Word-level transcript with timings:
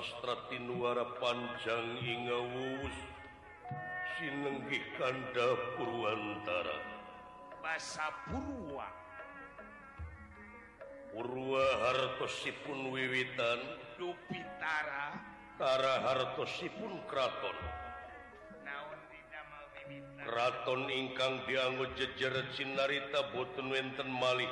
sastratinwara 0.00 1.04
panjang 1.20 2.00
ingawus 2.00 2.96
sinenggih 4.16 4.80
kanda 4.96 5.60
Purwantara 5.76 6.80
basa 7.60 8.08
Purwa. 8.24 8.88
Purwa 11.12 11.66
hartosipun 11.84 12.96
wiwitan 12.96 13.60
Dupitara. 14.00 15.20
Tara 15.60 15.94
hartosipun 16.08 17.04
kraton. 17.04 17.58
Kraton 20.24 20.88
ingkang 20.88 21.44
dianggo 21.44 21.92
jejer 22.00 22.32
Cinarita 22.56 23.28
boten 23.36 23.68
wenten 23.68 24.08
malih. 24.08 24.48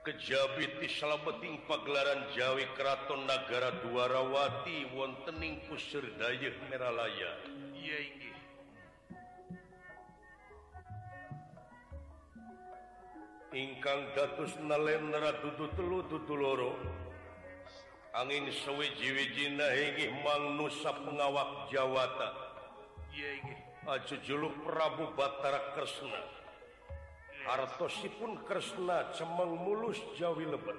kejabi 0.00 0.88
salabeting 0.88 1.60
pagelaran 1.68 2.24
Jawi 2.32 2.64
Kraton 2.72 3.28
Nagara 3.28 3.84
Dwarawati 3.84 4.88
wontening 4.96 5.60
Puserdayek 5.68 6.56
Meralaya. 6.72 7.32
Iya 7.76 7.98
inggih. 8.08 8.36
Ingkang 13.50 14.00
datus 14.16 14.56
nalemnera 14.62 15.36
dudu 15.42 15.68
telu 15.74 16.06
dudu 16.06 16.34
loro 16.38 16.72
angin 18.16 18.46
sewiji-wiji 18.46 19.58
nahingih 19.58 20.16
mang 20.24 20.56
nusa 20.56 20.96
pengawak 20.96 21.68
Jawata. 21.68 22.30
Iya 23.12 23.28
inggih. 23.42 23.60
Aju 23.84 24.16
juluk 24.24 24.54
Prabu 24.64 25.12
Batara 25.12 25.76
Kresna. 25.76 26.39
Hartosipun 27.46 28.44
Kresna 28.44 29.12
cemeng 29.16 29.56
mulus 29.60 30.00
Jawi 30.16 30.44
lebet. 30.48 30.76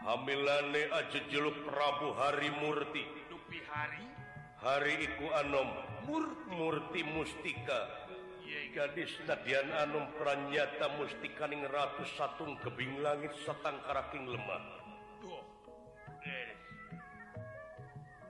Hamilane 0.00 0.88
aja 0.96 1.20
jeluk 1.28 1.54
Prabu 1.68 2.16
Hari 2.16 2.48
Murti. 2.64 3.04
Dupi 3.28 3.60
hari? 3.68 4.04
Hari 4.60 4.94
iku 5.04 5.28
Anom. 5.44 5.68
Murti, 6.08 6.48
Murti 6.56 7.00
Mustika. 7.04 7.80
Yehi. 8.40 8.74
gadis 8.74 9.12
Nadian 9.28 9.68
Anom 9.76 10.10
pranyata 10.18 10.98
mustikaning 10.98 11.62
ratu 11.68 12.02
satung 12.18 12.58
kebing 12.64 12.98
langit 13.04 13.30
satang 13.46 13.78
karaking 13.86 14.26
lemah. 14.26 14.80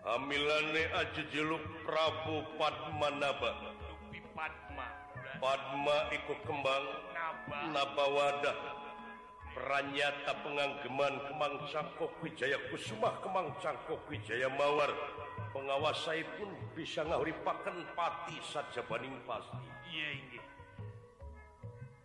Hamilane 0.01 0.85
aja 0.97 1.23
jeluk 1.31 1.63
Prabu 1.87 2.43
Padmanaba. 2.59 3.79
Dupi 3.79 4.21
Padma. 4.35 5.00
Padma 5.41 6.13
iku 6.13 6.37
kembang. 6.45 6.85
Naba 7.73 8.07
wadah? 8.13 8.59
Pernyata 9.51 10.37
penganggeman 10.47 11.27
Kemang 11.27 11.67
Cangkok 11.67 12.15
Wijaya 12.23 12.61
Kusumah 12.71 13.19
Kemang 13.25 13.51
Cangkok 13.59 14.05
Wijaya 14.07 14.47
Mawar. 14.53 14.93
Pengawasai 15.51 16.23
pun 16.39 16.53
bisa 16.77 17.03
ngahuripakan 17.03 17.83
pati 17.97 18.39
saja 18.45 18.85
baning 18.87 19.17
pasti. 19.27 19.67
Iya 19.91 20.39
yeah. 20.39 20.51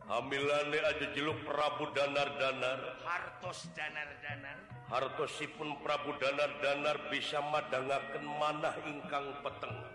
hamilane 0.09 0.79
aja 0.85 1.05
jeluk 1.17 1.37
Prabu 1.45 1.89
Danar-danar. 1.93 3.01
Hartos 3.05 3.69
Danar-danar. 3.73 4.57
Hartosipun 4.85 5.81
Prabu 5.81 6.13
Danar-danar 6.21 7.09
bisa 7.09 7.41
madangaken 7.49 8.25
manah 8.37 8.75
ingkang 8.85 9.33
peteng. 9.41 9.94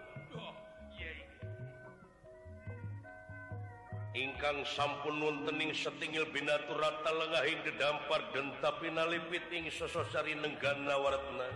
ingkang 4.15 4.67
sampun 4.67 5.23
wontening 5.23 5.71
setingil 5.71 6.27
binatur 6.35 6.79
rata 6.79 7.11
lengahing 7.15 7.63
dedampar 7.63 8.27
denta 8.35 8.75
pinalipit 8.83 9.47
ing 9.55 9.71
sososari 9.71 10.35
nenggana 10.35 10.99
waratna 10.99 11.47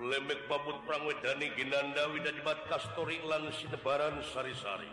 lemek 0.00 0.48
babut 0.48 0.80
prangwedani 0.88 1.52
ginanda 1.52 2.08
widadibat 2.08 2.64
kastori 2.72 3.20
lan 3.28 3.52
sinebaran 3.52 4.16
sari-sari. 4.32 4.88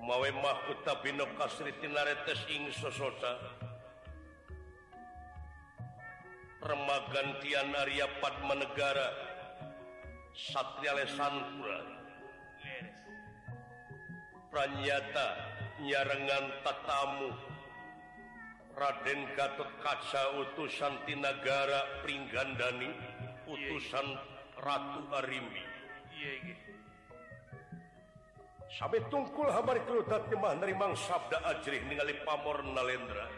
Mawe 0.00 0.30
mahkuta 0.32 1.04
bino 1.04 1.28
kasri 1.36 1.72
tinaretes 1.84 2.40
ing 2.48 2.72
sososa. 2.72 3.60
Remagan 6.64 7.44
tian 7.44 7.76
Arya 7.76 8.08
Padmanegara 8.24 9.12
Satria 10.32 10.96
Lesanpura 10.96 11.93
pranyata 14.54 15.28
nyarengan 15.82 16.46
tatamu. 16.62 17.34
Raden 18.74 19.30
Gatot 19.38 19.70
Kaca 19.82 20.34
utusan 20.34 20.98
Tinagara 21.06 22.02
Pringgandani 22.02 22.90
utusan 23.46 24.18
Ratu 24.58 25.02
Arimbi 25.14 25.62
sampai 28.74 28.98
tungkul 29.06 29.46
habar 29.46 29.78
kelutat 29.86 30.26
nyemah 30.26 30.58
nerimang 30.58 30.98
sabda 30.98 31.38
ajrih 31.54 31.78
ningali 31.86 32.18
pamor 32.26 32.66
nalendra. 32.66 33.30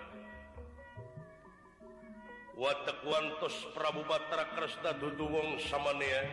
Watak 2.57 3.05
wantos 3.05 3.53
Prabu 3.77 4.01
Batara 4.09 4.49
Kresna 4.57 4.97
dudu 4.97 5.29
wong 5.29 5.61
samanea. 5.61 6.25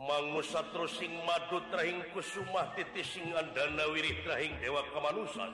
mangusatruing 0.00 1.12
madutring 1.28 2.00
kusumah 2.16 2.72
andana 3.36 3.84
wirit 3.92 4.24
wirihing 4.24 4.56
dewa 4.56 4.80
kemanusan 4.96 5.52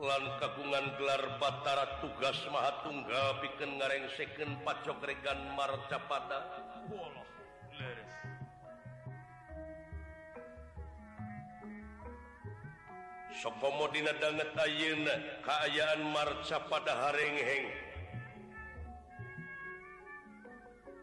lan 0.00 0.24
kagungan 0.40 0.96
gelar 0.96 1.36
Batara 1.36 2.00
tugas 2.00 2.40
Mahatunggal 2.48 3.44
pikeun 3.44 3.76
ngarengsekeun 3.76 3.76
ngareng 3.76 4.04
seken 4.16 4.50
pacok 4.64 5.04
regan 5.04 5.40
marcapada 5.52 6.40
Sokomodina 13.40 14.12
danget 14.20 14.52
ayeuna 14.52 15.16
kaayaan 15.40 16.12
marcapada 16.12 16.92
harengheng. 16.92 17.89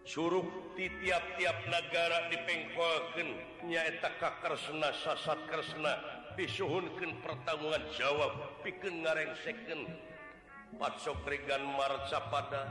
suruh 0.07 0.47
di 0.79 0.87
tiap-tiap 1.03 1.67
negara 1.67 2.31
dipengkolken 2.31 3.35
nyaeta 3.67 4.15
Kakersna 4.15 4.95
sasat 5.03 5.35
Kresna 5.51 5.99
disuhunkan 6.39 7.19
pertanggungan 7.19 7.83
jawab. 7.91 8.63
Pikeun 8.63 9.03
ngareng 9.03 9.35
second 9.43 9.83
Pakgan 10.79 11.63
Marca 11.75 12.19
pada. 12.31 12.63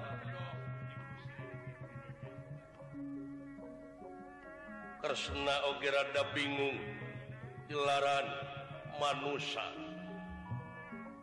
Kresna 5.05 5.57
Ogerada 5.77 6.33
bingung. 6.33 6.81
Dilaran 7.67 8.31
manusia 9.03 9.67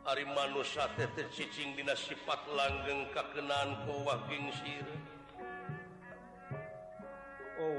Ari 0.03 0.27
manusia 0.27 0.91
tete 0.99 1.23
cicing 1.31 1.79
dina 1.79 1.95
sifat 1.95 2.43
langgeng 2.51 3.07
kakenaan 3.15 3.87
ku 3.87 4.03
waging 4.03 4.51
sir 4.51 4.83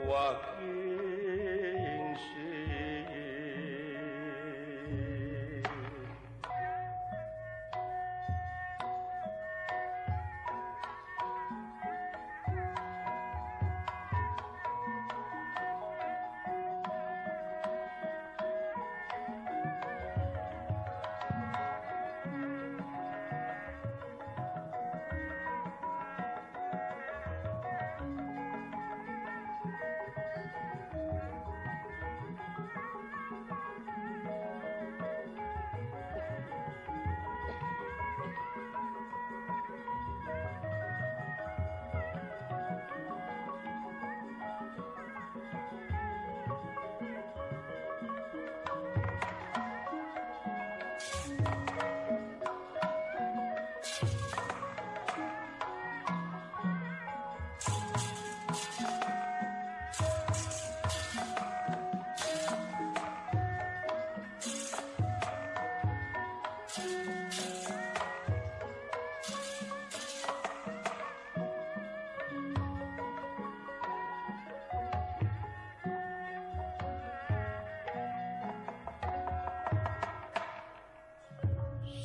walking. 0.07 0.84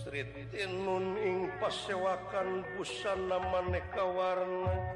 Street 0.09 0.57
ing 0.57 1.53
pasewakan 1.61 2.65
busana 2.73 3.37
maneka 3.53 4.01
warna 4.01 4.88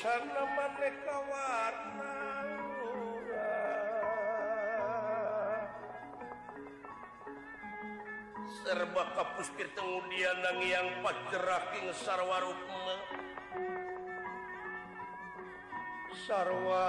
busana 0.00 0.44
maneka 0.56 1.16
warna 1.28 2.16
serba 8.48 9.04
kapuskir 9.12 9.68
kemudian 9.76 10.40
nang 10.40 10.64
yang 10.64 10.88
pacerah 11.04 11.68
sarwa 11.92 12.40
rukma 12.40 12.96
sarwa 16.24 16.84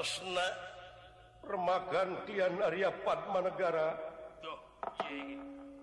Karsna 0.00 0.48
remakan 1.44 2.24
Tian 2.24 2.56
Arya 2.56 2.88
Padmanegara. 3.04 4.00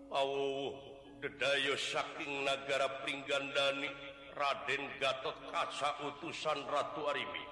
Oh, 0.10 0.74
dedayo 1.22 1.78
saking 1.78 2.42
negara 2.42 3.06
Pringgandani 3.06 3.86
Raden 4.34 4.90
Gatot 4.98 5.38
Kaca 5.54 6.02
utusan 6.02 6.66
Ratu 6.66 7.06
Aribi. 7.14 7.46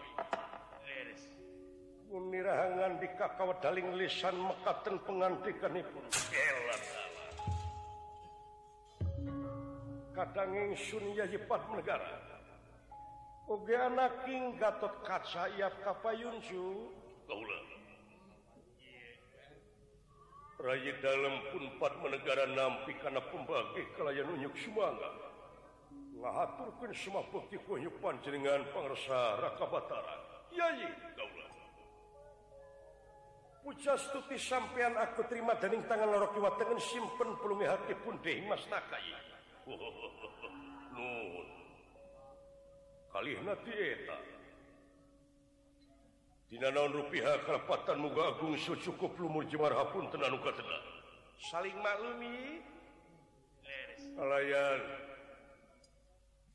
Unirahangan 2.10 2.98
di 2.98 3.14
kakawa 3.14 3.62
daling 3.62 4.02
lisan 4.02 4.34
mekatan 4.34 4.98
pengantikan 5.06 5.70
ibu 5.70 6.02
Kadangin 10.18 10.74
Sun 10.74 11.14
Yayi 11.14 11.38
Padmanegara 11.46 12.35
King 14.26 14.58
Gatot 14.58 15.06
kaca 15.06 15.46
iap 15.54 15.74
Kapayunsu 15.86 16.90
Raya 20.66 20.94
dalam 20.98 21.46
punpat 21.54 21.94
negara 22.10 22.50
nampi 22.50 22.98
karena 22.98 23.22
pembagi 23.30 23.86
kelayan 23.94 24.34
unyuk 24.34 24.56
sumangga. 24.58 25.14
Ngaturkan 26.16 26.90
semua 26.96 27.22
bukti 27.30 27.60
kunyuk 27.70 28.02
panjenengan 28.02 28.66
pangresa 28.74 29.38
Raka 29.46 29.66
Batara. 29.70 30.16
Yayi 30.50 30.90
Puja 33.62 33.94
Pujastuti 33.94 34.42
sampean 34.42 34.98
aku 34.98 35.28
terima 35.30 35.54
daning 35.62 35.86
tangan 35.86 36.10
lorok 36.10 36.34
iwa 36.40 36.50
tengen 36.58 36.82
simpen 36.82 37.36
pelungi 37.38 37.70
hati 37.70 37.94
pun 38.02 38.18
deh 38.26 38.42
mas 38.50 38.66
nakai 38.72 39.06
Nuhun. 40.96 41.55
naon 46.72 46.92
rupiah 46.92 47.40
kerapatan 47.48 48.04
mugagung 48.04 48.60
cukup 48.60 49.16
lumur 49.16 49.48
jemar 49.48 49.72
pun 49.96 50.12
tenanuka 50.12 50.52
tena. 50.52 50.80
Saling 51.52 51.76
maklumiyan 51.80 52.64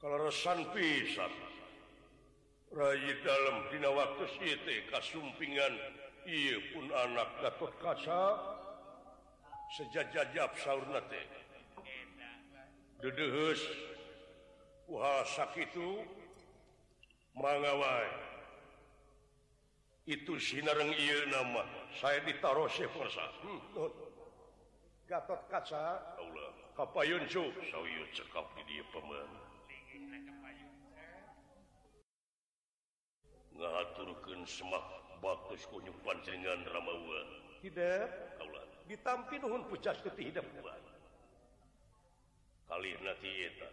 kalausan 0.01 0.65
pisan 0.73 1.33
Rayi 2.71 3.19
dalam 3.27 3.67
dina 3.75 3.91
waktu 3.91 4.31
kasumpingan 4.95 5.75
iya 6.23 6.57
pun 6.71 6.87
anak 6.87 7.27
Gatot 7.43 7.75
kaca 7.83 8.39
sejajajab 9.75 10.55
teh. 11.11 11.27
de 13.03 13.11
sakit 15.27 15.75
itu 15.75 16.20
mangawai. 17.41 18.09
Itu 20.05 20.37
Sinareng 20.37 20.93
nama. 21.33 21.65
Saya 21.97 22.21
ditaruh 22.23 22.69
hmm. 22.69 23.91
Gatot 25.09 25.41
kaca. 25.51 25.99
Kapayun 26.77 27.25
cekap 28.15 28.47
di 28.57 28.63
dia 28.69 28.85
pemen. 28.95 29.31
Ngaturkan 33.61 34.41
semak 34.49 34.85
bagus 35.21 35.69
kunyupan 35.69 36.17
seringan 36.25 36.65
Ramawa 36.65 37.21
tidak 37.61 38.09
kaulah 38.41 38.65
ditampi 38.89 39.37
nuhun 39.37 39.69
pucas 39.69 40.01
getih 40.01 40.33
hidup 40.33 40.49
kali 42.71 42.97
nanti 43.03 43.31
eta. 43.51 43.69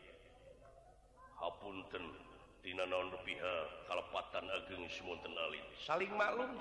Hapunten. 1.37 2.26
Dina 2.65 2.83
naon 2.85 3.13
pihak 3.23 3.87
kalepatan 3.87 4.45
ageng 4.51 4.85
semonten 4.91 5.33
Alim 5.37 5.65
saling 5.85 6.11
maklum 6.13 6.57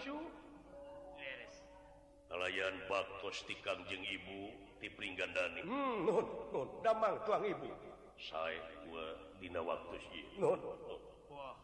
nelayan 2.30 2.74
baktos 2.90 3.46
ti 3.46 3.54
kangjeng 3.62 4.02
ibu 4.02 4.50
ti 4.82 4.92
gandani 4.92 5.62
hmm, 5.62 6.04
nuhun, 6.04 6.26
nuhun. 6.52 6.68
damang 6.82 7.16
tuang 7.24 7.44
ibu. 7.46 7.70
Saya 8.16 8.60
gua 8.88 9.12
dina 9.40 9.60
waktu 9.60 9.96
sih 10.08 10.24
Nuhun, 10.40 10.60
non. 10.60 11.00
Wah, 11.32 11.56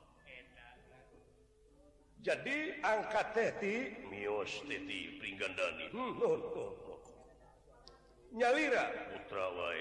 jadi 2.23 2.79
angkat 2.85 3.27
teti 3.35 3.75
mios 4.09 4.53
teti 4.65 5.19
pring 5.21 5.37
gandani 5.37 5.87
hmm, 5.93 6.13
nuhun, 6.19 6.41
non, 6.41 6.73
nyalira. 8.33 8.85
Putra 9.13 9.47
wae 9.53 9.81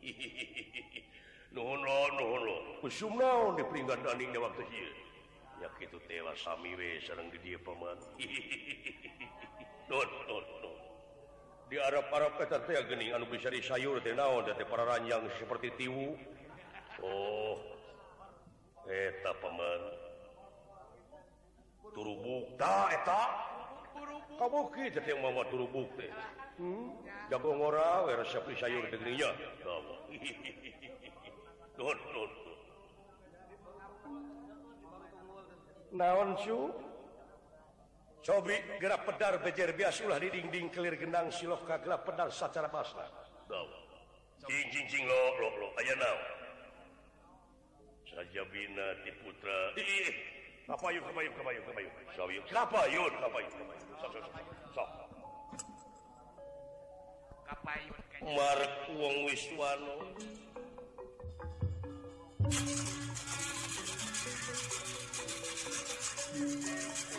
hihihi 0.00 1.09
diperinggatannya 3.58 4.38
waktu 4.38 4.62
ya 5.60 5.68
itu 5.82 5.98
we 6.78 6.96
peman 7.58 7.98
di 11.70 11.76
Arab 11.78 12.06
Arab 12.10 12.38
kening 12.86 13.14
anu 13.14 13.26
bisa 13.30 13.50
disayur 13.50 13.98
sayur 13.98 14.06
tenaon 14.06 14.46
teh 14.46 14.66
para 14.66 14.82
ranjang 14.86 15.26
seperti 15.38 15.70
tiwu. 15.78 16.18
Oh 17.02 17.58
eta 18.90 19.32
peman 19.38 19.82
turubuk 21.94 22.46
bukta 22.54 22.90
eta? 22.90 23.22
Kabuki 24.40 24.88
jadi 24.88 25.12
yang 25.12 25.20
mama 25.20 25.44
turu 25.52 25.68
hmm? 25.68 26.86
jago 27.28 27.50
ngora 27.60 28.08
wera 28.08 28.24
di 28.24 28.56
sayur 28.56 28.88
negerinya 28.88 29.36
Allah 29.68 30.00
naon 35.90 36.36
cobi 38.20 38.56
gerak 38.78 39.02
pedar 39.08 39.40
bejer 39.42 39.72
bias 39.74 39.98
ulah 40.04 40.20
di 40.20 40.28
dinding 40.30 40.68
kelir 40.70 40.94
gendang 41.00 41.32
siloh 41.32 41.58
kagelap 41.64 42.04
pedar 42.04 42.28
secara 42.30 42.68
basna. 42.68 43.08
Cing 44.44 44.66
cing 44.72 44.86
cing 44.88 45.04
lo 45.08 45.20
lo 45.40 45.48
lo. 45.56 45.68
Aja 45.80 45.94
nau 45.96 46.18
saja 48.10 48.42
bina 48.52 48.86
di 49.02 49.10
putra. 49.24 49.72
Ih 49.80 50.14
kapayu 50.68 51.00
kapayu 51.00 51.30
kapayu 51.34 51.60
kapayu 51.64 51.88
sawiyu 52.14 52.42
kapayu 52.46 53.02
kapayu 53.18 53.48
kapayu 53.98 54.52
sok 54.76 54.88
kan. 57.40 58.20
mark 58.36 58.72
wong 58.94 59.16
wiswano. 59.26 59.94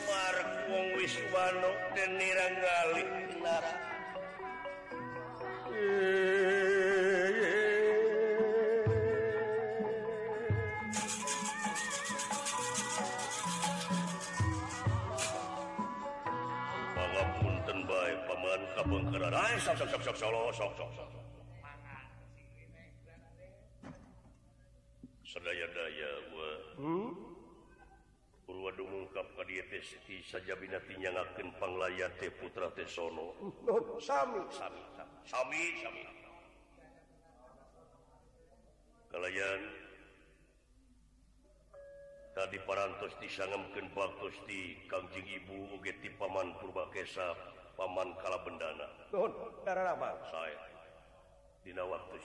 Marwong 0.10 0.90
Wiswano 0.98 1.72
dan 1.94 2.10
Niranggali 2.18 3.06
Nara 3.38 3.74
Pangapunten 16.98 17.86
bae 17.86 18.14
paman 18.26 18.62
kabengkeran. 18.74 19.38
Ai 19.38 19.62
sok 19.62 19.78
sok 19.78 20.02
sok 20.02 20.18
sok 20.18 20.18
sok 20.18 20.74
sok 20.74 20.92
sok. 20.98 21.10
Sedaya 25.30 25.68
daya 25.78 26.12
wah. 26.34 26.58
Hmm? 26.82 27.21
dulu 28.76 29.08
saja 30.26 30.54
binatinyapangla 30.56 31.88
teh 32.20 32.32
putra 32.36 32.72
teh 32.72 32.88
sono. 32.88 33.36
Sami. 34.00 34.40
Sami 34.52 35.62
sami. 35.82 36.04
Kalayan 39.12 39.62
tadi 42.32 42.58
parantos 42.64 43.12
disangamkan 43.20 43.92
bakti 43.92 44.80
Kangjeng 44.88 45.28
Ibu 45.28 45.76
oge 45.76 45.92
ti 46.00 46.08
Paman 46.16 46.56
Purbakesa 46.64 47.36
Paman 47.76 48.16
Kalabendana. 48.24 48.88
Saya. 50.32 50.60
Dina 51.62 51.84
waktu 51.86 52.18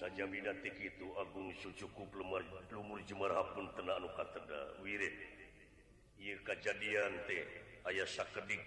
saja 0.00 0.24
bidatik 0.24 0.72
itu 0.80 1.12
Agung 1.20 1.52
Sucukup 1.60 2.08
lumar 2.16 2.40
lumur 2.72 3.04
Jemarhapun 3.04 3.68
tenaan 3.76 4.08
Kateda 4.16 4.80
wirid 4.80 5.12
ia 6.16 6.40
kejadian 6.40 7.12
teh 7.28 7.44
ayah 7.92 8.08
sakedik. 8.08 8.64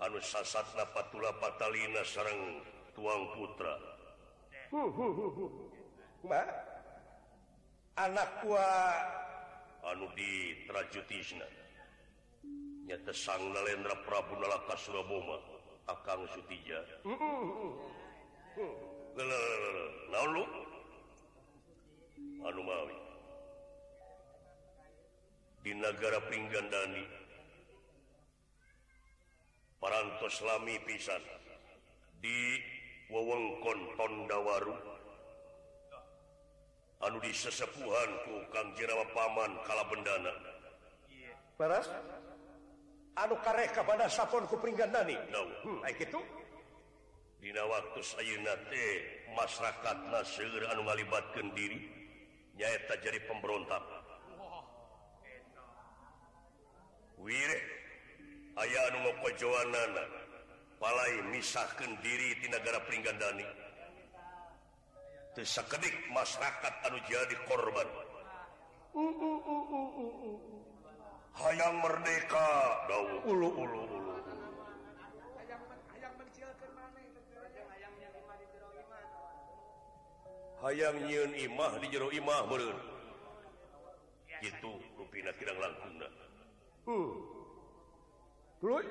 Anu 0.00 0.20
sasatna 0.24 0.88
patula 0.92 1.36
patalina 1.36 2.00
sarang 2.04 2.64
tuang 2.96 3.28
putra. 3.36 3.76
Ma, 6.24 6.42
anak 8.00 8.40
wa 8.44 8.68
anu 9.92 10.08
di 10.16 10.64
trajutisna 10.64 11.48
nyata 12.88 13.12
sang 13.12 13.52
Nalendra 13.52 13.96
Prabu 14.04 14.36
Nalaka 14.40 14.76
Suraboma 14.80 15.40
akang 15.88 16.24
Sutija. 16.32 16.80
Uh, 17.04 17.16
uh. 17.16 18.05
anu 18.56 20.42
anumawi 22.42 22.96
di 25.66 25.74
negara 25.74 26.22
pinggandani. 26.30 27.02
Parantos 29.82 30.38
lami 30.46 30.78
pisan. 30.86 31.18
Di 32.22 32.62
wewengkon 33.10 33.98
Tondawaru. 33.98 34.74
Anu 37.02 37.18
di 37.18 37.34
sesepuhanku 37.34 38.46
Kang 38.54 38.72
Jerawa 38.78 39.04
Paman 39.10 39.52
Kalabendana. 39.66 40.32
Baras 41.58 41.90
anu 43.18 43.34
kareka 43.42 43.82
pada 43.82 44.06
saponku 44.06 44.54
pinggandani. 44.62 45.18
No. 45.34 45.44
hmm. 45.66 45.82
gitu 45.98 46.22
Dina 47.36 47.62
waktu 47.68 48.00
Sayunate 48.00 48.86
masyarakat 49.36 49.96
seueur 50.24 50.72
anu 50.72 50.88
ngalibatkeun 50.88 51.52
diri 51.52 51.78
nyaeta 52.56 52.96
jadi 53.04 53.20
pemberontak. 53.28 53.84
Wireh 57.20 57.64
aya 58.56 58.80
anu 58.92 58.98
nukojoanana 59.08 60.04
palai 60.80 61.20
misahkan 61.32 61.96
diri 62.00 62.36
di 62.40 62.48
negara 62.52 62.80
Pringgandani 62.84 63.66
Tesakedik 65.36 65.92
masyarakat 66.16 66.74
anu 66.88 66.96
jadi 67.04 67.36
korban. 67.44 67.88
Hayang 71.36 71.76
merdeka. 71.84 72.48
Daulu 72.88 73.16
ulu 73.28 73.48
ulu 73.52 73.80
ulu. 73.84 74.05
hayang 80.66 80.98
nyiun 81.06 81.32
Imah 81.38 81.78
di 81.78 81.86
jero 81.94 82.10
Imah 82.10 82.42
meureun 82.50 82.78
gitu 84.42 84.72
rupina 84.98 85.30
kirang 85.38 85.56
langkungna 85.62 86.08
uh. 86.90 87.14
kuluy 88.58 88.84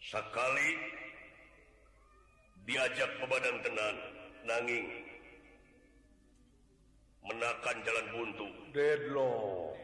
sakali 0.00 0.70
diajak 2.64 3.10
pebadan 3.20 3.56
tenan 3.62 3.96
nanging 4.46 4.86
menakan 7.22 7.76
jalan 7.86 8.06
buntu. 8.10 8.48
Deadlock. 8.74 9.78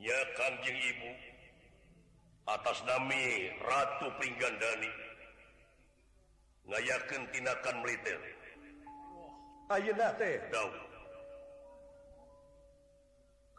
Ya 0.00 0.16
kanjeng 0.32 0.80
ibu. 0.80 1.29
atas 2.58 2.82
Nami 2.86 3.54
Ratu 3.62 4.10
Pringgandani. 4.18 4.92
Ngayakeun 6.70 7.22
tindakan 7.34 7.76
militer. 7.82 8.18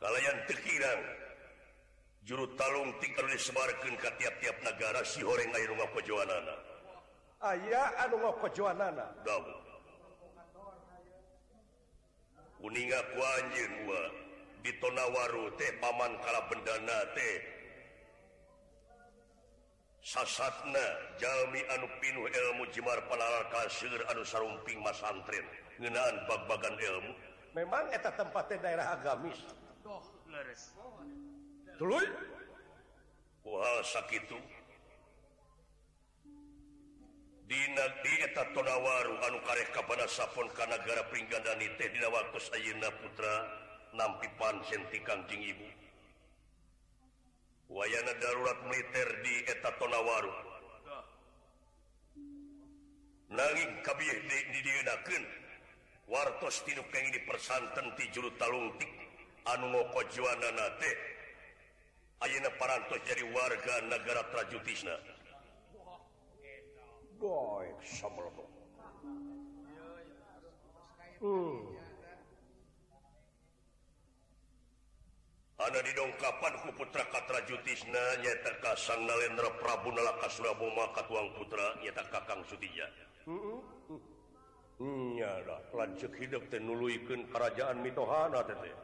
Kalian 0.01 0.37
terkirang 0.49 1.01
juru 2.25 2.45
Talung 2.53 2.93
tinggal 3.01 3.25
disebarkan 3.31 3.97
ke 3.97 4.09
tiap-tiap 4.21 4.57
negara 4.61 5.01
si 5.01 5.25
horeng 5.25 5.49
rumah 5.49 5.89
pejuanana 5.89 6.55
ayaah 7.41 8.05
rumah 8.13 8.33
pejuanana 8.37 9.07
kuninga 12.61 12.99
ku 13.17 13.21
anjeun 13.25 13.73
gua 13.89 14.03
di 14.61 14.71
Tonawaru 14.77 15.49
teh 15.57 15.73
paman 15.81 16.13
kala 16.21 16.45
bendana 16.45 16.97
teh 17.17 17.60
sasatna 20.01 20.85
Jami 21.21 21.61
anu 21.77 21.87
pinuh 22.01 22.25
ilmu 22.25 22.65
Jimar 22.73 22.97
Palal 23.05 23.45
kasir 23.53 24.01
anu 24.09 24.25
sarumping 24.25 24.81
masantren. 24.81 25.45
Ngenaan 25.77 26.15
bag-bagan 26.29 26.75
ilmu. 26.77 27.13
Memang 27.57 27.89
eta 27.93 28.13
tempatnya 28.13 28.57
daerah 28.61 28.87
agamis. 28.97 29.37
Oh, 33.41 33.57
hal 33.57 33.81
sakit 33.81 34.29
Dina 37.51 37.85
di 37.99 38.13
eta 38.23 38.47
tonawaru 38.55 39.17
anu 39.27 39.43
kareh 39.43 39.67
kepada 39.75 40.07
sapon 40.07 40.47
kanagara 40.55 41.03
pringgandani 41.11 41.67
teh 41.75 41.91
dina 41.91 42.07
waktu 42.07 42.39
Ayeuna 42.55 42.87
putra 43.03 43.35
nampi 43.91 44.31
pan 44.39 44.63
ti 44.63 45.03
Kangjeng 45.03 45.43
Ibu. 45.43 45.80
wayana 47.71 48.13
darurat 48.19 48.59
militer 48.67 49.09
di 49.23 49.33
eta 49.47 49.71
Tonawaru. 49.79 50.33
Nanging 53.31 53.71
di 53.79 54.37
didieunakeun 54.51 55.23
wartos 56.11 56.67
tinu 56.67 56.83
kenging 56.91 57.15
dipersanten 57.15 57.95
ti 57.95 58.11
juru 58.11 58.27
talungtik. 58.35 58.91
Anu 59.41 59.73
ngokojuanana 59.73 60.77
teh 60.77 60.95
ayeuna 62.21 62.53
parantos 62.61 63.01
jadi 63.09 63.25
warga 63.33 63.81
negara 63.89 64.21
Trajutisna 64.29 64.93
Boy, 67.21 67.69
hmm. 71.21 71.80
ada 75.71 75.87
didongkapan 75.87 76.67
ku 76.67 76.75
putra 76.75 77.07
Katra 77.07 77.47
Jutisna 77.47 78.19
nyata 78.19 78.59
Kasang 78.59 79.07
Nalendra 79.07 79.47
Prabu 79.55 79.95
Nalaka 79.95 80.27
Suraboma 80.27 80.91
Katuang 80.91 81.31
Putra 81.31 81.79
nyata 81.79 82.03
Kakang 82.11 82.43
Sutija. 82.43 82.91
Nyara 85.15 85.63
lanjut 85.71 86.11
hidup 86.19 86.43
teh 86.51 86.59
nuluykeun 86.59 87.23
kerajaan 87.31 87.79
mitohana 87.79 88.43
teh 88.43 88.57
teh. 88.59 88.75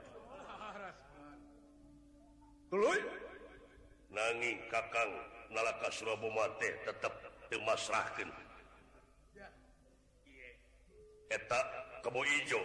Tuluy 2.71 3.03
nanging 4.15 4.55
Kakang 4.71 5.11
Nalaka 5.51 5.91
Suraboma 5.91 6.47
teh 6.55 6.71
tetep 6.87 7.11
teu 7.51 7.59
masrahkeun. 7.67 8.31
Eta 11.35 11.59
kebo 11.99 12.23
ijo. 12.23 12.63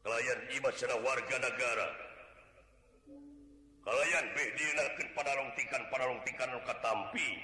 Kelayan 0.00 0.40
imas 0.56 0.80
warga 0.80 1.36
negara 1.44 2.03
kalian 3.84 4.26
diken 4.32 5.08
pada 5.12 5.32
longtikan 5.36 5.82
pada 5.92 6.04
longtikan 6.08 6.48
luka 6.56 6.74
tampi 6.80 7.36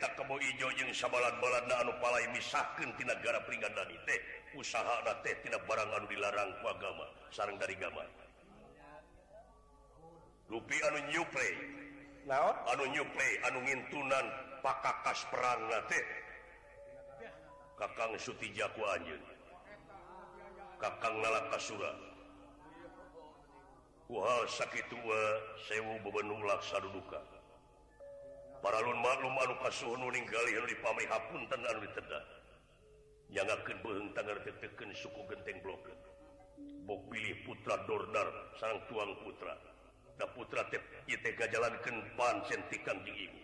tak 0.00 0.16
kebo 0.16 0.40
ijo 0.40 0.66
jeung 0.74 0.90
sabalat-balada 0.90 1.84
anu 1.84 1.92
palai 2.00 2.26
misahkan 2.32 2.90
ti 2.96 3.04
negara 3.04 3.38
peringatan 3.44 3.92
teh 4.08 4.20
usaha 4.56 5.04
teh 5.22 5.36
tidak 5.44 5.62
barang 5.68 5.90
anu 5.94 6.08
dilarang 6.08 6.50
ku 6.58 6.66
agama 6.66 7.06
sarang 7.30 7.54
dari 7.60 7.76
gambar. 7.78 8.08
Lupi 10.50 10.76
anu 10.82 10.98
nyupre 11.12 11.48
anu 12.66 12.84
nyupre 12.90 13.28
anu 13.46 13.58
ngintunan 13.62 14.26
pakakas 14.64 15.22
perang 15.30 15.68
teh. 15.86 16.04
Kakang 17.78 18.12
Suti 18.20 18.52
Jaku 18.52 18.84
anjing 18.92 19.24
kakang 20.76 21.16
Nalaka 21.24 21.56
Surah 21.56 22.09
hal 24.18 24.44
sakit 24.50 24.86
tua 24.90 25.22
sewu 25.70 25.94
bebenung 26.02 26.42
laksa 26.42 26.82
duduka 26.82 27.22
paralun 28.58 28.98
maklum 28.98 29.36
anu 29.38 29.54
kasuhuning 29.62 30.26
anu 30.26 30.66
dipamai 30.66 31.06
hapun 31.06 31.46
tan 31.46 31.62
anu 31.62 31.86
ditedah 31.86 32.24
nyangakeun 33.30 33.78
beheng 33.86 34.08
tangan 34.18 34.38
teteken 34.42 34.90
suku 34.98 35.22
genteng 35.30 35.62
bloket 35.62 35.98
bok 36.90 37.00
pilih 37.06 37.36
putra 37.46 37.78
dordar 37.86 38.28
sang 38.58 38.82
tuang 38.90 39.14
putra. 39.22 39.54
Da 40.20 40.28
putra 40.36 40.68
tep 40.68 40.84
iteka 41.08 41.48
jalankan 41.48 42.04
pan 42.12 42.44
sentikan 42.44 43.00
di 43.08 43.24
ibu 43.24 43.40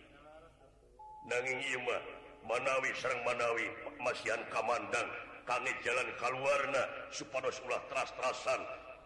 nanging 1.25 1.59
ima 1.73 1.97
manawi 2.45 2.93
sareng 3.01 3.17
manawi 3.25 3.65
masihan 3.97 4.39
kamandang 4.53 5.09
kangen 5.49 5.73
jalan 5.81 6.05
kaluarna 6.21 6.83
supados 7.09 7.57
ulah 7.65 7.81
teras-terasan 7.89 8.61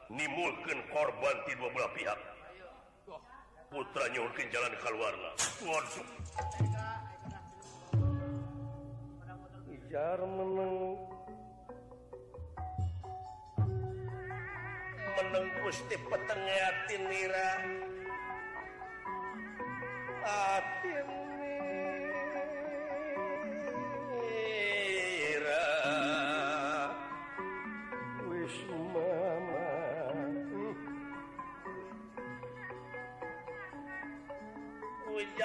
nimulkan 0.10 0.80
korban 0.90 1.36
di 1.46 1.54
dua 1.60 1.70
belah 1.76 1.92
pihak. 1.94 2.20
Putra 3.72 4.06
nyurkin 4.12 4.48
jalan 4.52 4.74
keluarga 4.82 5.32
waduh. 5.64 6.08
Ijar 9.72 10.20
meneng. 10.24 10.76
Meneng 15.12 15.46
gusti 15.62 15.96
petengah 16.10 16.74
tinira 16.90 17.52
atin 20.26 21.21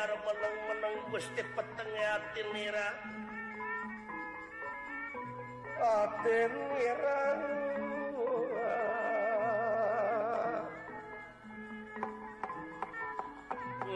ujar 0.06 0.22
meneng-meneng 0.22 0.96
gusti 1.10 1.42
petenge 1.58 2.04
atin 2.06 2.48
nira. 2.54 2.88
Atin 5.76 6.52
irang 6.78 7.42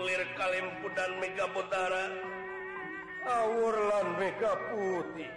lir 0.00 0.22
kalimpu 0.34 0.86
dan 0.98 1.10
mega 1.22 1.46
bodara 1.54 2.04
awur 3.26 3.76
lan 3.90 4.06
mega 4.18 4.52
putih 4.72 5.32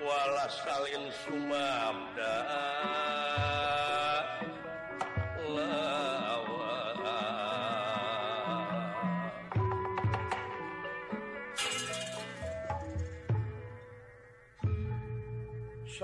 wala 0.00 0.46
salin 0.48 1.04
sumabda 1.24 2.36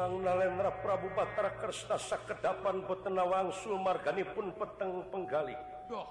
Sang 0.00 0.24
Nalendra 0.24 0.72
Prabu 0.80 1.12
Batara 1.12 1.60
Kersta 1.60 2.00
sakedapan 2.00 2.88
petenawangsul 2.88 3.76
marganipun 3.84 4.48
peteng 4.56 5.04
penggali. 5.12 5.52
Duh. 5.92 6.08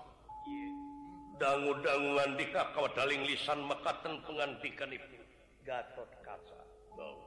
Dangu-danguan 1.41 2.37
dika 2.37 2.69
daling 2.93 3.25
lisan 3.25 3.65
mekaten 3.65 4.21
pengantikan 4.29 4.93
ibu. 4.93 5.17
Gatot 5.65 6.05
kaca. 6.21 6.61
Duh. 7.01 7.17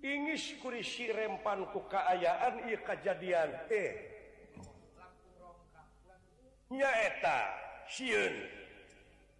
Ingis 0.00 0.56
kurisi 0.64 1.12
rempan 1.12 1.68
ku 1.76 1.84
kaayaan 1.92 2.72
iya 2.72 2.80
kejadian. 2.88 3.50
Eh. 3.68 3.92
Nyaeta. 6.72 7.52
Siun. 7.92 8.32
Siun. 8.32 8.61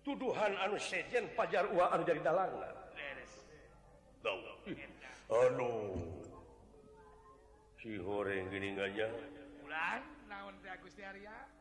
tuduhan 0.03 0.53
anu 0.59 0.77
sejen 0.79 1.31
pajar 1.38 1.67
uaan 1.71 2.03
dari 2.03 2.21
dalang 2.23 2.53
Aduh 5.33 5.97
si 7.83 7.99
teh 7.99 8.47
gini 8.53 8.79
aja 8.79 9.09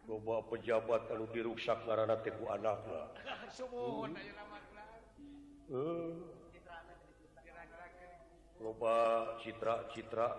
coba 0.06 0.36
pejabat 0.52 1.02
anu 1.10 1.26
diruksak 1.32 1.80
karena 1.88 2.16
teku 2.22 2.46
anak 2.52 2.78
lah. 2.86 3.08
Coba 8.62 8.96
citra-citra 9.42 10.30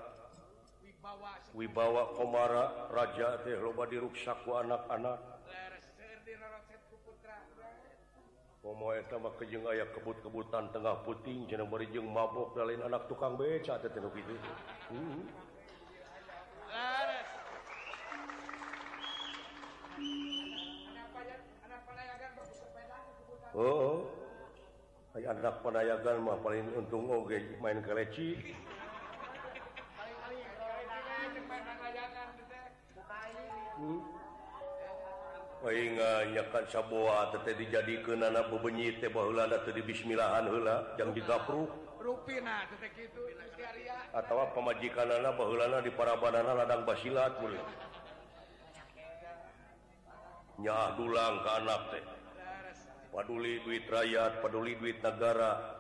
Wibawa 1.58 2.14
Komara 2.14 2.86
Raja 2.94 3.42
teh 3.42 3.58
loba 3.58 3.90
diruksaku 3.90 4.54
anak-anak. 4.62 5.18
kejeng 9.42 9.66
aya 9.66 9.82
kebut-kebutan 9.90 10.70
tengah 10.70 11.02
puting 11.02 11.50
je 11.50 11.58
berijeng 11.66 12.06
mabok 12.06 12.54
dalin 12.54 12.78
anak 12.86 13.10
tukang 13.10 13.34
beca 13.34 13.74
gitu. 13.82 14.34
Hmm. 14.94 15.26
oh, 23.58 23.66
oh. 23.66 23.98
anak 25.26 25.58
penayagan 25.66 26.22
mah 26.22 26.38
paling 26.38 26.70
untung 26.78 27.10
oge 27.10 27.42
main 27.58 27.82
keleci 27.82 28.38
hmm. 33.82 34.21
nyakan 35.62 36.64
sabua 36.66 37.30
teh 37.30 37.54
ke 38.02 38.12
nana 38.18 38.42
bebenyi 38.50 38.98
tebahula 38.98 39.46
atau 39.46 39.70
di 39.70 39.82
bismillahan 39.86 40.50
heula 40.50 40.98
jang 40.98 41.14
digapruk. 41.14 41.70
Rupina, 42.02 42.66
itu, 42.98 43.22
atau 44.10 44.42
pemajikan 44.58 45.06
anak 45.06 45.38
baheulana 45.38 45.78
di 45.78 45.94
parabanana 45.94 46.58
ladang 46.58 46.82
basilat 46.82 47.38
mulai 47.38 47.62
nyah 50.58 50.98
dulang 50.98 51.34
ke 51.46 51.50
anak 51.62 51.82
teh. 51.94 52.04
Paduli 53.12 53.62
duit 53.62 53.86
rakyat 53.86 54.42
paduli 54.42 54.74
duit 54.82 54.98
negara. 54.98 55.78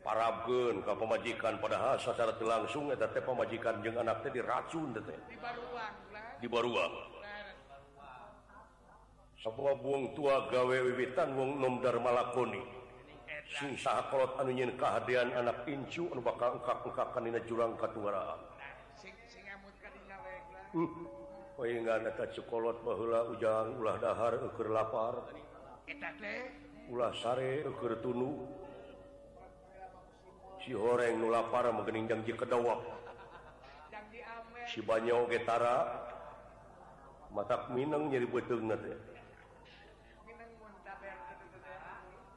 Parabgen 0.00 0.80
ke 0.80 0.92
pemajikan 0.96 1.60
padahal 1.60 2.00
secara 2.00 2.32
langsung 2.40 2.90
eta 2.90 3.06
teh 3.06 3.22
pemajikan 3.22 3.84
jeung 3.86 4.00
anak 4.02 4.26
teh 4.26 4.32
diracun 4.34 4.96
teh 4.96 5.04
di 5.30 5.36
baruang 5.38 5.94
di 6.40 6.48
baruang. 6.50 7.19
sebuah 9.40 9.80
buang 9.80 10.12
tua 10.12 10.52
gawe 10.52 10.76
wiwitan 10.84 11.32
wong 11.32 11.64
nomdar 11.64 11.96
malakoni 11.96 12.60
sing 13.56 13.72
sahakolot 13.72 14.36
anu 14.36 14.52
nyeun 14.52 14.76
kehadian 14.76 15.32
anak 15.32 15.64
incu 15.64 16.12
anu 16.12 16.20
bakal 16.20 16.60
engkak-engkakan 16.60 17.24
dina 17.24 17.40
jurang 17.48 17.72
katungaraan 17.80 18.40
hmm. 20.76 21.08
Poingan 21.56 22.08
eta 22.08 22.24
cukolot 22.32 22.80
baheula 22.80 23.28
ujang 23.32 23.80
ulah 23.80 23.96
dahar 24.00 24.32
ukur 24.44 24.72
lapar 24.72 25.28
ulah 26.92 27.12
sare 27.16 27.64
ukur 27.64 28.00
tunu 28.04 28.44
si 30.60 30.76
horeng 30.76 31.16
nu 31.16 31.32
lapar 31.32 31.68
megening 31.72 32.08
janji 32.08 32.32
kedawak 32.36 32.80
si 34.68 34.84
banyo 34.84 35.24
getara 35.28 36.08
matak 37.32 37.72
mineng 37.72 38.08
jadi 38.08 38.26
beteng 38.28 38.68
teh. 38.68 39.19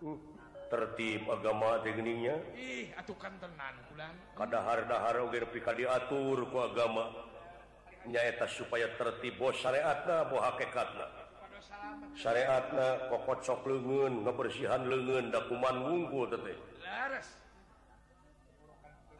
uh, 0.04 0.20
tertib 0.74 1.30
agama 1.30 1.78
tekniknya 1.86 2.36
ih 2.58 2.90
atuh 2.98 3.14
kan 3.22 3.34
tenan 3.38 3.78
ulang 3.94 4.16
kadahar-dahar 4.34 5.22
oge 5.22 5.46
nepi 5.46 5.60
ka 5.62 5.72
diatur 5.78 6.50
ku 6.50 6.58
agama. 6.60 7.14
Nyaeta 8.04 8.52
supaya 8.52 8.92
tertib 9.00 9.40
bos 9.40 9.56
syariatna 9.64 10.28
boh 10.28 10.44
hakikatna. 10.44 11.08
Syariatna 12.20 13.08
kokocok 13.08 13.64
leungeun 13.64 14.28
ngabersihan 14.28 14.84
leungeun 14.84 15.32
da 15.32 15.48
kuman 15.48 15.78
wungkul 15.88 16.28
teh. 16.28 16.58
Leres 16.84 17.30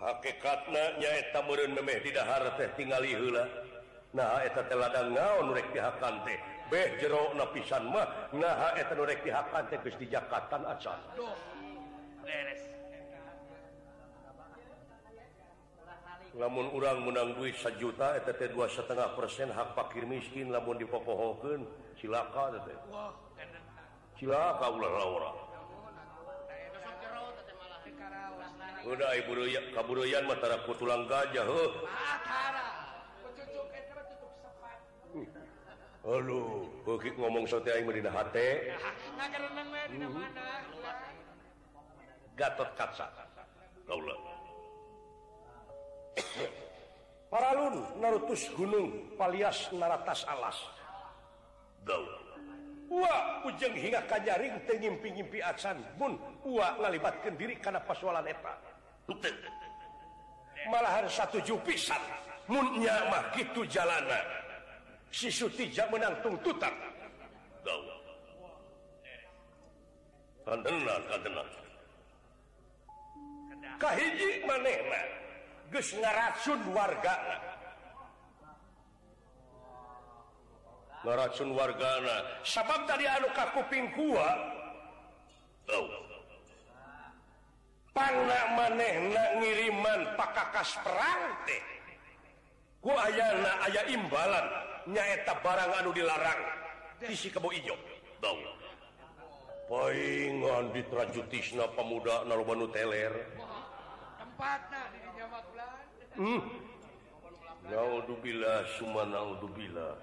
hakikatna 0.04 1.00
nyaeta 1.00 1.40
meureun 1.48 1.72
memeh 1.80 2.04
di 2.04 2.12
dahar 2.12 2.60
teh 2.60 2.68
tingali 2.76 3.16
heula. 3.16 3.48
Nah 4.12 4.44
eta 4.44 4.68
teh 4.68 4.76
ladang 4.76 5.16
ngaon 5.16 5.56
rek 5.56 5.72
dihakan 5.72 6.28
teh. 6.28 6.40
kabeh 6.74 6.98
jero 6.98 7.38
na 7.38 7.46
pisan 7.54 7.86
mah. 7.94 8.34
Nah 8.34 8.74
eta 8.74 8.98
nu 8.98 9.06
rek 9.06 9.22
dihakan 9.22 9.70
teh 9.70 9.78
geus 9.86 9.94
dijakatan 10.02 10.66
acan. 10.66 10.98
Leres 12.26 12.62
lamun 16.34 16.66
urang 16.74 17.06
menang 17.06 17.38
duit 17.38 17.54
sejuta 17.62 18.18
eta 18.18 18.34
teh 18.34 18.50
dua 18.50 18.66
setengah 18.66 19.14
persen 19.14 19.54
hak 19.54 19.78
pakir 19.78 20.02
miskin 20.10 20.50
lamun 20.50 20.82
dipopohokeun. 20.82 21.62
Silaka 22.02 22.58
teh 22.66 22.78
silaka 24.18 24.66
ulah 24.74 24.90
orang 25.06 25.38
udah 28.84 29.16
ibu 29.16 29.32
kaburuyan 29.72 30.28
matara 30.28 30.60
kutulang 30.68 31.08
gajah 31.08 31.46
heuh. 31.48 31.72
Halo 36.04 36.68
ngomong 37.16 37.48
Gatot 42.36 42.70
Kaca. 42.76 43.08
Paralun 47.32 47.88
narutus 48.04 48.52
gunung 48.52 49.16
palias 49.16 49.72
naratas 49.72 50.28
alas. 50.28 50.60
Wah 52.92 53.48
ujung 53.48 53.72
hingga 53.72 54.04
kanjaring 54.04 54.60
tenggimpi-ngimpi 54.68 55.40
acan. 55.40 55.80
Pun 55.96 56.20
ngalibatkan 56.84 57.40
diri 57.40 57.56
karena 57.64 57.80
pasualan 57.80 58.28
eta. 58.28 58.60
Malahan 60.68 61.08
satu 61.08 61.40
jupisan. 61.48 62.04
Munnya 62.52 63.08
mah 63.08 63.32
gitu 63.40 63.64
jalanan 63.72 64.43
sisu 65.14 65.46
tidak 65.54 65.86
menang 65.94 66.18
tuntutan. 66.26 66.74
Kahiji 73.78 74.30
manehna 74.44 75.02
geus 75.70 75.90
ngaracun 75.96 76.60
warga 76.74 77.16
ngaracun 81.04 81.50
wargana. 81.54 82.18
Sabab 82.42 82.90
tadi 82.90 83.06
anu 83.06 83.30
ka 83.38 83.54
kuping 83.54 83.88
gua. 83.94 84.30
Oh. 85.72 85.88
pana 87.94 88.40
manehna 88.58 89.24
ngiriman 89.38 90.18
pakakas 90.18 90.76
perang 90.82 91.24
teh. 91.46 91.64
Ku 92.82 92.92
ayana 92.92 93.52
aya 93.70 93.84
imbalan. 93.88 94.73
nyaeta 94.88 95.34
barang 95.40 95.72
anu 95.84 95.92
dilarang. 95.96 96.42
Isi 97.04 97.32
kebo 97.32 97.52
ijo. 97.52 97.76
Dong. 98.24 98.40
Paingan 99.68 100.76
ditrajutisna 100.76 101.68
pemuda 101.76 102.28
Narubanu 102.28 102.68
teler. 102.72 103.12
Hmm. 106.14 106.42
Naudzubillah 107.68 108.68
summa 108.76 109.08
naudzubillah. 109.08 109.96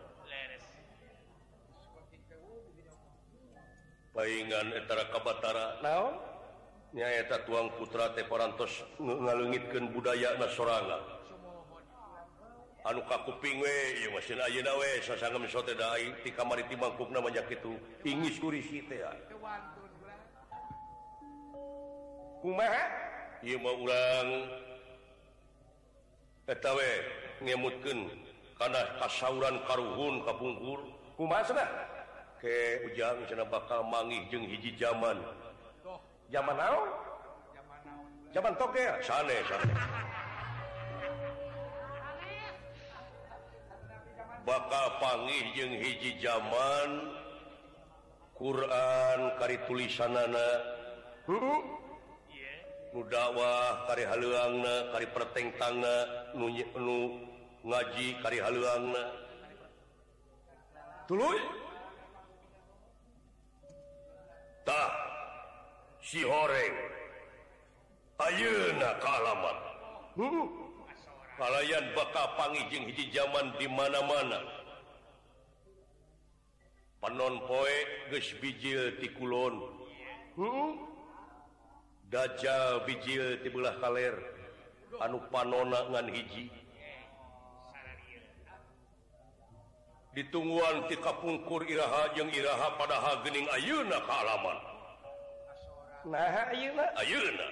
Paingan 4.10 4.74
etara 4.74 5.06
kabatara 5.12 5.78
naon? 5.84 6.18
Nyaeta 6.90 7.46
tuang 7.46 7.70
putra 7.78 8.10
teh 8.18 8.26
parantos 8.26 8.82
ngalengitkeun 8.98 9.94
budaya 9.94 10.34
nasoranga 10.42 11.19
anu 12.84 13.02
ka 13.04 13.18
kuping 13.28 13.60
we 13.60 13.72
ayeuna 14.46 14.72
we 14.80 14.88
sasanga 15.04 15.48
sote 15.48 15.76
da 15.76 15.92
aing 15.94 16.14
ti 16.24 16.30
kamari 16.32 16.64
ti 16.64 16.76
mangkukna 16.76 17.20
banyak 17.20 17.44
kitu 17.48 17.76
ingis 18.04 18.40
kurisi 18.40 18.80
teh 18.88 19.04
ah. 19.04 19.12
kumaha? 22.40 22.84
Ieu 23.44 23.60
mah 23.60 23.72
urang 23.72 24.28
eta 26.48 26.70
we 26.72 26.90
ngemutkeun 27.44 28.08
kana 28.56 28.80
kasauran 29.00 29.60
karuhun 29.68 30.24
ka 30.24 30.32
kumaha 31.20 31.44
cenah 31.44 31.68
ke 32.40 32.80
ujang 32.88 33.28
cenah 33.28 33.44
bakal 33.44 33.84
mangih 33.84 34.24
jeung 34.32 34.48
hiji 34.48 34.72
jaman. 34.80 35.20
Tuh 35.84 36.00
jaman 36.32 36.56
naon? 36.56 36.88
Jaman 37.52 37.78
naon. 37.84 38.08
Jaman 38.32 38.52
tokel 38.56 38.88
ah. 38.88 38.96
sane 39.04 39.36
sane. 39.44 39.68
bakal 44.50 44.86
panggih 44.98 45.46
jeung 45.54 45.78
hiji 45.78 46.18
zaman 46.18 47.14
Quran 48.34 49.38
kari 49.38 49.62
tulisanana 49.70 50.48
nudakwah 52.90 53.86
kari 53.86 54.02
haluangna 54.10 54.90
kari 54.90 55.06
pertengtangna 55.14 55.96
nu, 56.34 56.50
nu 56.82 56.98
ngaji 57.62 58.18
kari 58.18 58.38
haluangna. 58.42 59.04
Tuluy? 61.06 61.38
Tah 64.66 64.90
si 66.02 66.26
horeng. 66.26 66.74
Ayeuna 68.20 68.90
ka 69.00 69.10
alamat 69.16 69.58
huh? 70.20 70.59
kalayan 71.40 71.88
bakal 71.96 72.36
pangijing 72.36 72.84
hiji 72.92 73.08
zaman 73.16 73.56
di 73.56 73.64
mana-mana. 73.64 74.44
Panon 77.00 77.40
poe 77.48 77.76
geus 78.12 78.28
bijil 78.44 79.00
ti 79.00 79.08
kulon. 79.16 79.64
Hmm? 80.36 80.76
Dajjal 82.12 82.84
bijil 82.84 83.40
ti 83.40 83.48
belah 83.48 83.72
kaler. 83.80 84.12
Anu 85.00 85.16
panona 85.32 85.88
ngan 85.88 86.12
hiji. 86.12 86.52
Ditungguan 90.12 90.92
ti 90.92 91.00
kapungkur 91.00 91.64
iraha 91.64 92.12
jeung 92.12 92.28
iraha 92.28 92.76
padaha 92.76 93.24
geuning 93.24 93.48
ayeuna 93.56 93.96
kaalaman 94.04 94.58
alaman 94.58 94.70
nah 96.10 96.50
ayeuna 96.50 96.84
ayeuna 96.98 97.46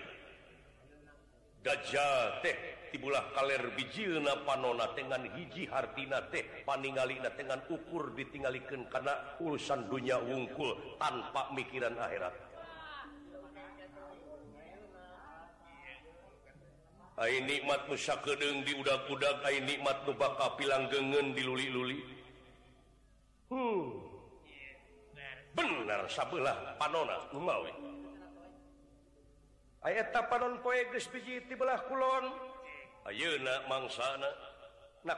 dajjal 1.63 2.43
teh 2.43 2.78
tibulah 2.91 3.33
kaller 3.37 3.73
bijilna 3.77 4.45
panona 4.45 4.93
dengan 4.97 5.25
hiji 5.37 5.69
Hartina 5.69 6.25
teh 6.33 6.45
paningalina 6.65 7.33
dengan 7.37 7.61
ukur 7.69 8.13
ditinggalikan 8.17 8.89
karena 8.89 9.15
urusan 9.41 9.89
dunia 9.89 10.21
wungkul 10.21 10.97
tanpa 10.97 11.53
mikiran 11.53 11.97
akhirat. 11.97 12.35
Hai 17.19 17.43
nikmat 17.43 17.91
musya 17.91 18.15
kedeng 18.23 18.63
di 18.63 18.79
udah-kudak 18.79 19.43
Hai 19.43 19.59
nikmat 19.59 20.07
nubaka 20.07 20.55
pilang 20.55 20.87
gengen 20.87 21.35
diluli-luli 21.35 21.99
hmm. 23.51 23.83
bener 25.51 26.07
sabelah 26.07 26.79
panona 26.79 27.19
mau 27.35 27.67
ayaah 29.83 30.07
tapanon 30.15 30.63
poe 30.63 30.79
tibelah 31.49 31.81
kulon. 31.91 32.48
Ayeuna 33.09 33.65
mangsana 33.73 34.29
na 35.09 35.17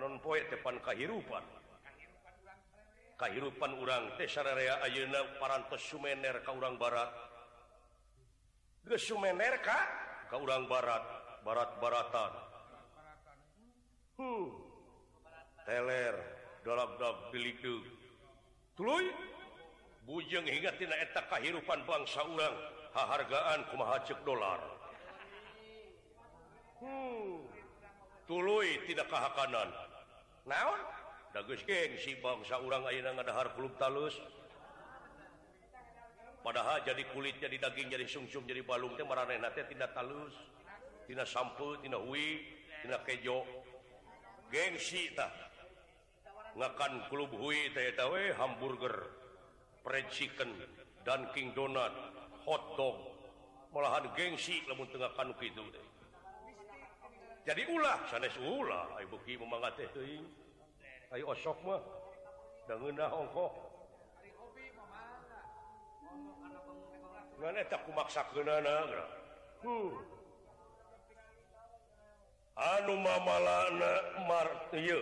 non 0.00 0.16
poe 0.24 0.40
depan 0.48 0.80
kahirupan. 0.80 1.44
Kahirupan 3.20 3.72
urang 3.84 4.16
Tesarea 4.16 4.80
Ayeuna 4.80 5.20
parantos 5.36 5.84
Sumener 5.84 6.40
ka 6.40 6.56
urang 6.56 6.80
barat. 6.80 7.12
Geus 8.88 9.04
Sumener 9.04 9.60
ka? 9.60 9.76
Ka 10.32 10.40
urang 10.40 10.64
barat 10.64 11.04
barat-baratan 11.44 12.32
hmm. 14.16 14.48
teler 15.68 16.16
dolap-dolap 16.64 17.28
bilik 17.28 17.60
tuluy? 18.72 19.12
Bujeng 20.04 20.44
hingga 20.48 20.72
tina 20.80 20.96
eta 21.00 21.28
kahirupan 21.28 21.84
bangsa 21.84 22.24
urang 22.24 22.56
hahargaan 22.96 23.68
kumaha 23.68 24.00
cek 24.04 24.20
dolar. 24.24 24.73
tulu 28.24 28.58
tidak 28.88 29.08
kahakanan 29.08 29.68
naon? 30.48 30.80
Si 31.34 32.14
bangsa 32.22 32.62
orang 32.62 32.86
ngadahar 32.86 33.58
kulub 33.58 33.74
talus. 33.74 34.14
Padahal 36.46 36.84
jadi 36.86 37.02
kulit 37.10 37.42
jadi 37.42 37.58
daging 37.58 37.90
jadi 37.90 38.06
sungsum 38.06 38.46
jadi 38.46 38.62
balung 38.62 38.94
teh 38.94 39.02
marane 39.02 39.40
teh 39.56 39.64
tina 39.66 39.88
talus 39.90 40.36
tina 41.08 41.24
sampo 41.26 41.74
tina 41.82 41.98
hui 41.98 42.44
tina 42.84 43.02
kejo. 43.02 43.42
Gengsi 44.52 45.10
tah. 45.16 45.32
Ngakan 46.54 47.10
klub 47.10 47.34
hui 47.34 47.72
teh 47.74 47.96
tawe 47.98 48.22
hamburger 48.38 49.10
fried 49.82 50.06
chicken 50.14 50.54
dan 51.02 51.26
king 51.34 51.50
donut 51.56 51.90
hot 52.46 52.78
dog. 52.78 52.94
Malahan 53.74 54.06
gengsi 54.14 54.62
lamun 54.70 54.86
tengah 54.86 55.10
kanu 55.18 55.34
kitu 55.34 55.66
teh. 55.74 55.93
jadi 57.44 57.62
ulah 57.68 58.00
sanes 58.08 58.32
ulah. 58.40 58.96
Ay 58.96 59.04
beki 59.04 59.36
memangga 59.36 59.68
teh 59.76 59.88
teuing. 59.92 60.24
Ay 61.12 61.20
osok 61.20 61.60
mah. 61.68 61.80
Da 62.64 62.80
ngeunah 62.80 63.12
ongkoh. 63.12 63.52
Mana 67.44 67.60
tak 67.68 67.84
kumaksa 67.84 68.24
kenana 68.32 68.88
hmm. 69.60 69.92
Anu 72.56 72.94
mamalana 72.96 73.92
mar 74.24 74.48
iya 74.72 74.96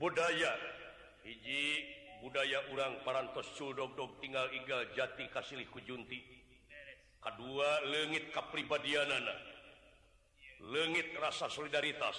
budaya. 0.00 0.56
Hiji 1.28 1.84
budaya 2.24 2.64
urang 2.72 2.96
parantos 3.04 3.52
cudog-dog 3.52 4.16
tinggal 4.24 4.48
igal 4.56 4.88
jati 4.96 5.28
kasilih 5.28 5.68
kujunti. 5.68 6.24
Kadua 7.20 7.84
leungit 7.84 8.32
kapribadianana. 8.32 9.57
legit 10.62 11.14
rasa 11.18 11.46
solidaritas. 11.46 12.18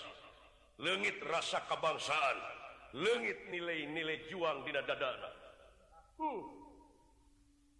Legit 0.79 1.19
rasa 1.27 1.63
kebangsaan. 1.67 2.37
Legit 2.95 3.51
nilai-nilai 3.51 4.25
juang 4.31 4.65
di 4.65 4.73
dada 4.73 5.11
huh. 6.17 6.41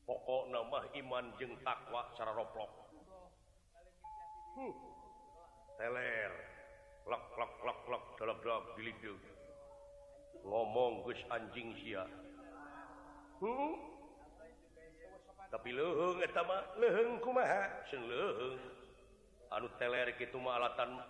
pokok 0.05 0.43
nama 0.53 0.79
iman 1.01 1.25
jeng 1.41 1.57
takwa 1.65 2.05
secara 2.13 2.31
roplok. 2.37 2.71
Huh. 4.59 4.73
teler. 5.81 6.31
Lak 7.09 7.25
lak 7.41 7.53
lak 7.65 7.79
lak 7.89 8.03
dalam 8.21 8.37
dalam 8.45 8.63
bilik 8.77 9.01
ngomong 10.45 11.01
gus 11.03 11.19
anjing 11.33 11.73
sia. 11.81 12.05
Huh? 13.41 13.73
tapi 15.49 15.73
leheng 15.73 16.21
etama 16.21 16.61
leheng 16.77 17.17
kumaha? 17.25 17.65
Sing 17.89 18.05
leheng. 18.05 18.78
anu 19.49 19.67
teler 19.81 20.13
gitu 20.17 20.37
malatan 20.37 21.01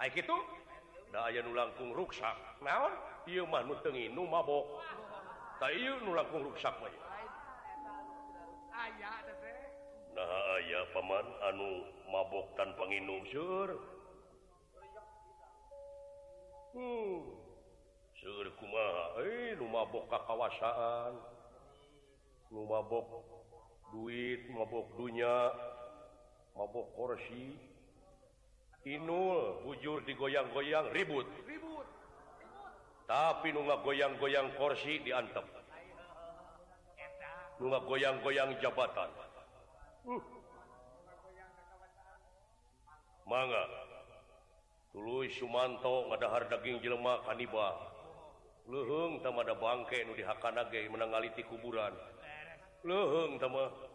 da 0.00 0.06
gitu 0.14 0.36
nu 1.10 1.50
nulangkung 1.50 1.90
ruksak. 1.90 2.36
Naon? 2.62 2.94
Ieu 3.26 3.44
mah 3.46 3.66
nu 3.66 3.74
teu 3.82 3.90
nginum 3.90 4.30
mabok. 4.30 4.78
Ta 5.58 5.68
ieu 5.74 5.98
nu 6.06 6.14
langkung 6.14 6.46
ruksak 6.46 6.72
mah 6.78 7.10
aya 8.80 9.12
nah 10.16 10.56
aya 10.56 10.80
paman 10.90 11.26
anu 11.52 11.84
mabok 12.08 12.56
tanpa 12.56 12.82
nginum 12.88 13.22
seur. 13.30 13.70
Hmm 16.72 17.18
seur 18.18 18.46
kumaha? 18.56 19.04
Eh 19.26 19.52
nu 19.58 19.68
mabok 19.68 20.08
ka 20.08 20.18
kawasaan 20.24 21.14
nu 22.50 22.64
mabok 22.66 23.06
duit 23.92 24.48
mabok 24.50 24.86
dunya. 24.96 25.52
mabok 26.56 26.86
korsi 26.96 27.70
Inul 28.80 29.60
bujur 29.60 30.00
digoyang-goyang 30.08 30.88
ribut. 30.96 31.28
Ribut. 31.44 31.84
Tapi 33.04 33.52
nu 33.52 33.68
goyang-goyang 33.68 34.56
korsi 34.56 35.04
diantep. 35.04 35.44
Nu 37.60 37.68
goyang-goyang 37.68 38.56
jabatan. 38.56 39.10
Uh. 40.08 40.22
manga 43.28 43.62
tulu 44.90 45.22
Sumanto 45.30 46.08
ngadahar 46.10 46.50
daging 46.50 46.82
jelema 46.82 47.22
kanibal 47.22 47.78
leheng 48.64 49.22
tamada 49.22 49.54
bangke 49.54 50.02
nu 50.08 50.16
dihakanage 50.16 50.88
menangaliti 50.88 51.44
kuburan. 51.44 51.92
Lehung 52.80 53.36
tamada 53.36 53.89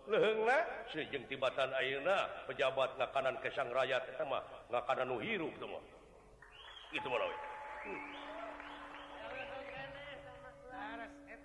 tibatan 1.30 1.70
ayeuna 1.74 2.30
pejabat 2.46 2.94
ngakanan 2.98 3.36
kesang 3.42 3.70
rakyat 3.74 4.06
sama 4.18 4.42
ngakanan 4.70 5.10
nuhirup 5.10 5.54
semua 5.58 5.82
itu 6.94 7.08
menawi 7.10 7.38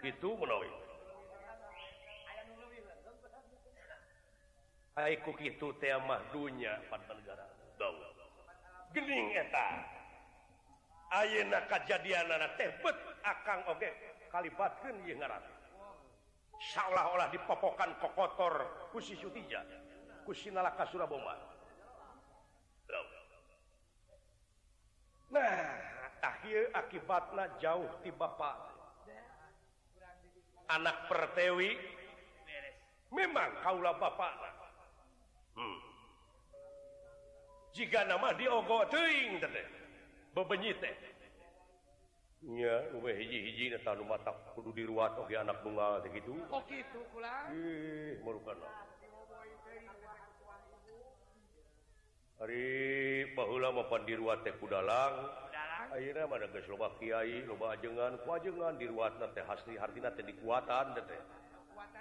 itu 0.00 0.30
menawi 0.36 0.70
Aiku 5.00 5.32
itu 5.40 5.72
tema 5.80 6.20
dunia 6.28 6.76
pada 6.92 7.14
negara 7.16 7.46
dong 7.80 7.96
gening 8.94 9.32
eta. 9.38 9.66
Ayeuna 11.10 11.66
kajadian 11.66 12.30
anak 12.30 12.54
teh 12.54 12.70
bet 12.82 12.96
akang 13.26 13.62
oge 13.66 13.86
okay. 13.86 13.92
kalibatkeun 14.30 14.94
ieu 15.06 15.18
ngaran. 15.18 15.42
seolah-olah 16.60 17.32
dipopokan 17.32 17.96
kokotor 17.96 18.88
kusi 18.92 19.16
Sutija 19.16 19.64
kusinalaka 20.28 20.84
Suraboma 20.92 21.32
nah 25.30 25.62
akhir 26.20 26.74
akibatnya 26.76 27.44
jauh 27.62 27.88
di 28.04 28.12
bapak 28.12 28.56
anak 30.68 31.08
pertewi 31.08 31.80
memang 33.08 33.50
kaulah 33.64 33.96
bapak 33.96 34.32
hmm. 35.56 35.78
jika 37.72 38.04
nama 38.04 38.36
diogo 38.36 38.84
teuing 38.90 39.38
bebenyi 40.34 40.74
teh. 40.78 41.09
kudu 44.56 44.70
diruat 44.72 45.12
oke 45.20 45.34
anak 45.36 45.60
Ih, 45.60 46.08
gitu 46.16 46.32
hari 52.40 53.28
bahula 53.36 53.68
mapan 53.68 54.00
pan 54.00 54.02
diruat 54.08 54.40
teh 54.40 54.56
kudalang. 54.56 55.28
Ayeuna 55.92 56.24
mana 56.24 56.48
geus 56.48 56.64
loba 56.72 56.96
kiai, 56.96 57.44
loba 57.44 57.76
ajengan. 57.76 58.16
Ku 58.24 58.32
ajengan 58.32 58.80
diruatna 58.80 59.28
teh 59.36 59.44
hasli 59.44 59.76
hartina 59.76 60.08
teh 60.16 60.24
dikuatan 60.24 60.96
teh 60.96 61.20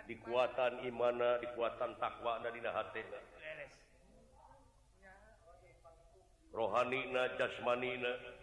dikuatan 0.08 0.88
imana 0.88 1.44
dikuatan 1.44 2.00
takwa 2.00 2.40
na 2.40 2.50
dina 2.56 2.72
hatena. 2.72 3.20
rohani 6.56 7.12
Rohanina, 7.12 7.24
jasmanina. 7.36 8.39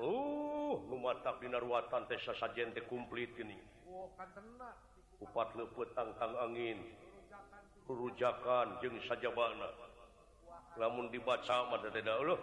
Uh, 0.00 0.80
oh 0.80 1.14
tak 1.20 1.44
diruatan 1.44 2.08
Tesa 2.08 2.32
sajente 2.32 2.80
kumplit 2.88 3.36
ini. 3.36 3.60
Oh, 3.84 4.08
Upat 5.20 5.52
lepet 5.52 5.92
tangtang 5.92 6.32
angin. 6.40 6.80
Kerujakan 7.84 8.80
jeng 8.80 8.96
saja 9.04 9.28
bana 9.28 9.90
namun 10.78 11.10
dibaca 11.10 11.66
pada 11.66 11.88
tidak 11.90 12.18
loh 12.22 12.38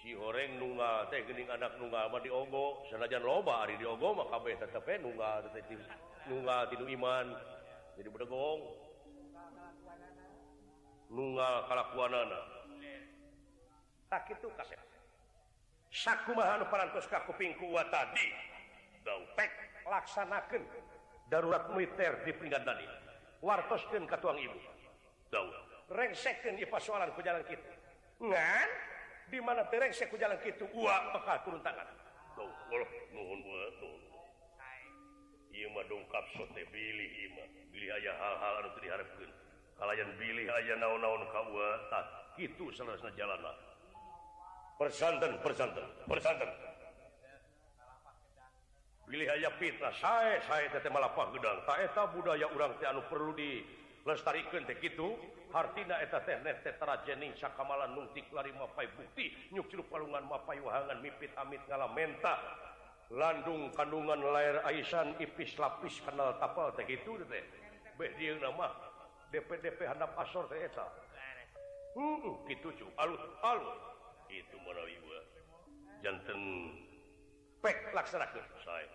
si 0.00 0.14
goreng 0.14 0.62
nunga 0.62 1.10
teh 1.10 1.26
gening 1.26 1.50
anak 1.50 1.74
nunga 1.82 2.06
mah 2.06 2.22
diogo. 2.22 2.86
Sanajan 2.86 3.26
loba 3.26 3.66
hari 3.66 3.74
diogo 3.74 4.14
mah 4.14 4.30
kabeh 4.30 4.54
tetep 4.54 4.86
eh 4.86 5.02
nunga 5.02 5.42
tetep 5.50 5.66
nunga 6.30 6.70
tidu 6.70 6.86
iman. 6.94 7.34
Jadi 7.98 8.08
bedegong 8.08 8.85
sakkumahanping 15.90 17.52
tadi. 17.90 18.26
Laksanakan 19.86 20.62
darurat 21.30 21.70
militer 21.70 22.26
di 22.26 22.32
peringkat 22.34 22.62
tadi. 22.66 22.86
Wartoskeun 23.38 24.04
ka 24.10 24.18
tuang 24.18 24.38
ibu. 24.38 24.58
Rengsekan 25.86 26.58
di 26.58 26.66
persoalan 26.66 27.14
jalan 27.22 27.46
kita 27.46 27.70
ngan 28.18 28.68
di 29.30 29.38
mana 29.38 29.62
terengsek 29.70 30.10
ku 30.10 30.18
jalan 30.18 30.38
kita 30.42 30.66
uak 30.66 31.02
bakal 31.14 31.36
turun 31.46 31.62
tangan. 31.62 31.86
Nuhun 33.14 33.40
Ima 35.56 35.80
dongkap 35.88 36.24
sote 36.36 36.68
bilih 36.68 37.32
mah. 37.32 37.48
Bilih 37.72 37.88
aya 37.88 38.12
hal-hal 38.12 38.54
anu 38.60 38.68
diharepkeun 38.76 39.45
kalian 39.76 40.10
pilih 40.16 40.48
aja 40.48 40.74
naon-naon 40.80 41.22
nah, 41.28 42.04
itu 42.40 42.64
selesai 42.72 43.12
jalan 43.16 43.40
persanten 44.76 45.40
persanten 45.40 45.84
persanten. 46.04 46.50
Pilih 49.06 49.28
aja 49.30 49.48
fitnah 49.56 49.94
saya 49.96 50.42
saya 50.44 50.66
tete 50.68 50.90
malapah 50.90 51.30
gedang 51.30 51.62
tak 51.62 51.78
eta 51.78 52.10
budaya 52.10 52.50
orang 52.50 52.74
teh 52.76 52.90
anu 52.90 53.06
perlu 53.06 53.32
dilestarikan 53.38 54.66
teh 54.66 54.76
gitu 54.82 55.14
hartina 55.54 56.02
eta 56.02 56.20
teh 56.26 56.36
net 56.42 56.66
teh 56.66 56.74
tarajening 56.74 57.32
sakamalan 57.38 57.94
nungtik 57.94 58.26
lari 58.34 58.50
mapai 58.52 58.90
bukti. 58.98 59.30
Nyuk 59.54 59.70
ciluk 59.70 59.86
palungan 59.88 60.26
mapai 60.26 60.58
wahangan 60.58 60.98
mipit 61.00 61.32
amit 61.38 61.62
ngalamenta. 61.70 62.34
Landung 63.14 63.70
kandungan 63.70 64.18
lair 64.18 64.58
aisan 64.66 65.14
ipis 65.22 65.54
lapis 65.62 66.02
kenal 66.02 66.34
tapal 66.42 66.74
teh 66.74 66.82
gitu 66.90 67.22
teh 67.30 67.46
beh 67.96 68.10
dia 68.18 68.34
nama 68.42 68.85
DPDP 69.34 69.82
handap 69.86 70.14
asor 70.18 70.46
saya 70.46 70.70
eta. 70.70 70.86
Heeh, 71.96 72.34
kitu 72.50 72.68
cu, 72.76 72.86
alus 73.00 73.22
alus. 73.42 73.80
Itu 74.30 74.56
menawi 74.60 74.94
gua. 75.02 75.20
Janten 76.04 76.40
pek 77.64 77.90
laksanakeun 77.96 78.44
sae. 78.62 78.86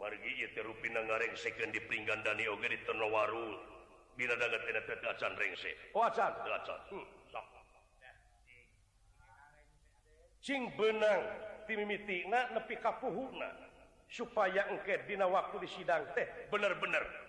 Margi 0.00 0.30
ieu 0.36 0.50
teh 0.52 0.62
rupina 0.64 1.00
ngarengsekeun 1.00 1.70
di 1.72 1.80
Pringgandani 1.84 2.44
oge 2.50 2.68
di 2.68 2.78
Tenowaru. 2.84 3.72
Dina 4.14 4.34
dagat 4.38 4.62
tina 4.66 4.80
teh 4.84 4.96
acan 5.00 5.32
rengse. 5.38 5.72
Oh 5.94 6.04
acan, 6.06 6.32
acan. 6.32 6.80
Hmm, 6.90 7.06
sok. 7.30 7.46
Cing 10.44 10.68
benang 10.76 11.22
timimitina 11.64 12.52
nepi 12.52 12.76
ka 12.76 13.00
puhuna 13.00 13.48
supaya 14.08 14.68
engke 14.70 15.08
dina 15.08 15.24
waktu 15.24 15.56
di 15.64 15.68
sidang 15.72 16.04
teh 16.12 16.28
bener-bener 16.52 17.23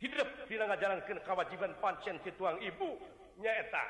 hidup 0.00 0.28
jalankan 0.48 1.20
kewajiban 1.22 1.72
pancen 1.78 2.16
tuang 2.34 2.58
ibu. 2.64 2.96
Nyaeta 3.40 3.84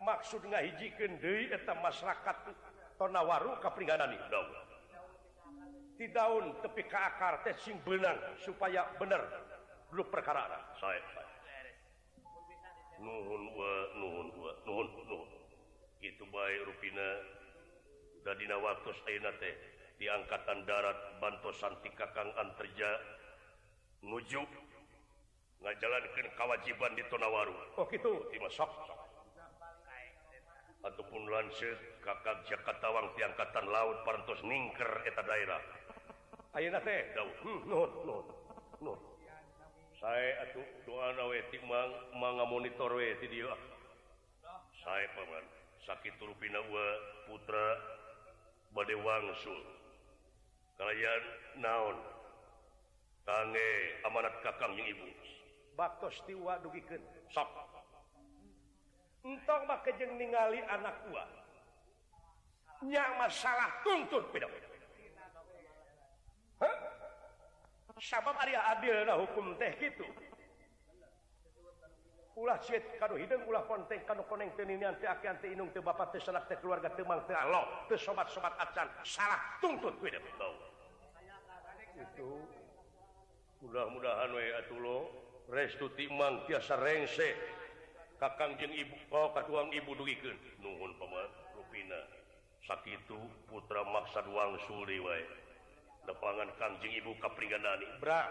maksud 0.00 0.44
nggak 0.44 0.64
hiji 0.64 0.88
eta 1.52 1.74
masyarakat 1.76 2.36
tona 2.96 3.20
waru 3.24 3.56
keperinganan 3.60 4.14
di 5.98 6.06
daun. 6.12 6.54
Tepi 6.62 6.82
ke 6.86 6.94
akar 6.94 7.42
teh 7.42 7.56
sing 7.58 7.76
benang 7.82 8.16
supaya 8.38 8.86
bener 8.96 9.18
dulu 9.90 10.04
perkara 10.12 10.46
saya 10.78 11.00
nuhun 12.98 13.44
wa 13.54 13.72
nuhun 13.98 14.28
wa 14.38 14.50
nuhun 14.66 14.88
nuhun. 15.06 15.30
Itu 15.98 16.22
baik 16.30 16.60
rupina 16.70 17.08
dadina 18.22 18.58
waktu 18.58 18.90
ayeuna 19.06 19.32
teh 19.42 19.54
di 19.98 20.06
angkatan 20.06 20.62
darat 20.62 21.18
bantosan 21.18 21.74
Santi 21.74 21.90
Kakang 21.94 22.30
Anterja 22.38 22.90
nuju 24.06 24.46
jalan 25.62 26.02
ke 26.14 26.22
kewajiban 26.38 26.92
di 26.94 27.02
Tonawaru. 27.10 27.56
Oh 27.78 27.86
gitu. 27.90 28.26
Dimasak 28.30 28.70
ataupun 30.88 31.26
lansir 31.26 31.74
kakak 32.00 32.46
Jakarta 32.46 32.86
Wang 32.94 33.10
tiangkatan 33.18 33.66
laut 33.66 34.06
parantos 34.06 34.40
ningker 34.46 35.02
eta 35.04 35.22
daerah. 35.26 35.60
Ayeuna 36.54 36.80
teh? 36.80 36.94
Eh, 36.94 37.02
daun. 37.12 37.34
Hmm, 37.44 37.60
nuhun 37.66 37.90
nuhun 38.06 38.26
nuhun. 38.80 39.00
Saya 39.98 40.46
atuh 40.46 40.62
doana 40.86 41.26
we 41.26 41.42
timang 41.50 41.90
manga 42.14 42.46
monitor 42.46 42.94
we 42.94 43.18
ti 43.18 43.26
dieu. 43.26 43.50
Saya 44.78 45.10
paman 45.12 45.44
sakit 45.82 46.14
rupina 46.22 46.62
wa 46.70 46.86
putra 47.26 47.68
bade 48.70 48.94
wangsul. 48.94 49.58
Kalian 50.78 51.22
naon? 51.58 51.98
Kange 53.26 53.68
amanat 54.06 54.40
kakang 54.40 54.78
jeung 54.78 54.88
ibu. 54.88 55.17
baktos 55.78 56.18
tiwa 56.26 56.58
dugikeun. 56.58 56.98
Sok. 57.30 57.46
Entong 59.22 59.62
mah 59.70 59.78
kejeng 59.86 60.18
ningali 60.18 60.58
anak 60.66 60.98
tua 61.06 61.22
nya 62.86 63.02
masalah 63.18 63.70
tuntut 63.82 64.26
beda. 64.34 64.46
Sabab 67.98 68.38
ari 68.38 68.54
adilna 68.54 69.18
hukum 69.18 69.58
teh 69.58 69.74
gitu 69.78 70.06
ulah 72.38 72.54
cit 72.62 72.78
kanu 73.02 73.18
hideung 73.18 73.42
ulah 73.50 73.66
ponteng 73.66 73.98
kanu 74.06 74.22
koneng 74.30 74.54
teu 74.54 74.62
ninian 74.62 74.94
teu 75.02 75.10
akian 75.10 75.34
teu 75.42 75.50
inung 75.50 75.74
teu 75.74 75.82
bapak 75.82 76.14
teu 76.14 76.22
sanak 76.22 76.46
teu 76.46 76.54
keluarga 76.62 76.86
teu 76.94 77.02
mang 77.02 77.18
teu 77.26 77.34
alo 77.34 77.66
teu 77.90 77.98
sobat-sobat 77.98 78.54
acan. 78.62 78.86
Salah 79.02 79.58
tuntut 79.58 79.98
kuwi 79.98 80.14
deui 80.14 80.22
itu. 81.98 82.30
Mudah-mudahan 83.58 84.30
we 84.30 84.54
atuh 84.54 84.78
restu 85.48 85.88
timang 85.96 86.44
biasa 86.44 86.76
rengse. 86.80 87.36
Kakang 88.18 88.58
jeng 88.58 88.74
ibu 88.74 88.98
oh, 89.14 89.30
kaduang 89.30 89.70
ibu 89.70 89.94
dugikeun 89.94 90.34
nuhun 90.58 90.90
paman 90.98 91.28
rupina. 91.54 92.00
Sakitu 92.66 93.16
putra 93.46 93.86
maksa 93.86 94.20
duang 94.26 94.58
Suli 94.66 94.98
wae 94.98 95.22
depangan 96.04 96.48
kanjeng 96.56 96.92
ibu 96.98 97.12
kapriganani 97.20 97.84
bra 98.00 98.24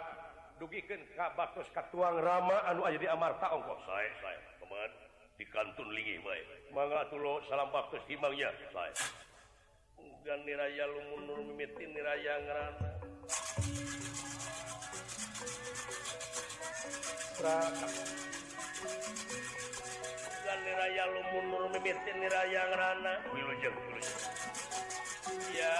dugikan 0.57 0.97
ka 1.13 1.29
katuang 1.71 2.17
rama 2.19 2.57
anu 2.67 2.83
aja 2.83 2.99
di 2.99 3.07
amarta 3.07 3.53
ongkos. 3.55 3.79
Saya 3.87 4.11
saya 4.19 4.39
paman 4.59 4.91
di 5.39 5.45
kantun 5.47 5.89
lingi 5.95 6.19
wae 6.21 6.43
mangga 6.75 7.07
tulo 7.07 7.39
salam 7.47 7.71
bakus 7.71 8.03
timangnya 8.11 8.51
saya 8.75 8.91
dan 10.27 10.43
niraya 10.43 10.83
lumunur 10.91 11.39
mimitin 11.47 11.95
niraya 11.95 12.33
ngerana. 12.43 12.91
raya 20.77 21.03
lumunur 21.13 21.69
memitin 21.73 22.19
raya 22.31 22.61
ngerana 22.71 23.13
wilujeng 23.35 23.77
ya 25.53 25.77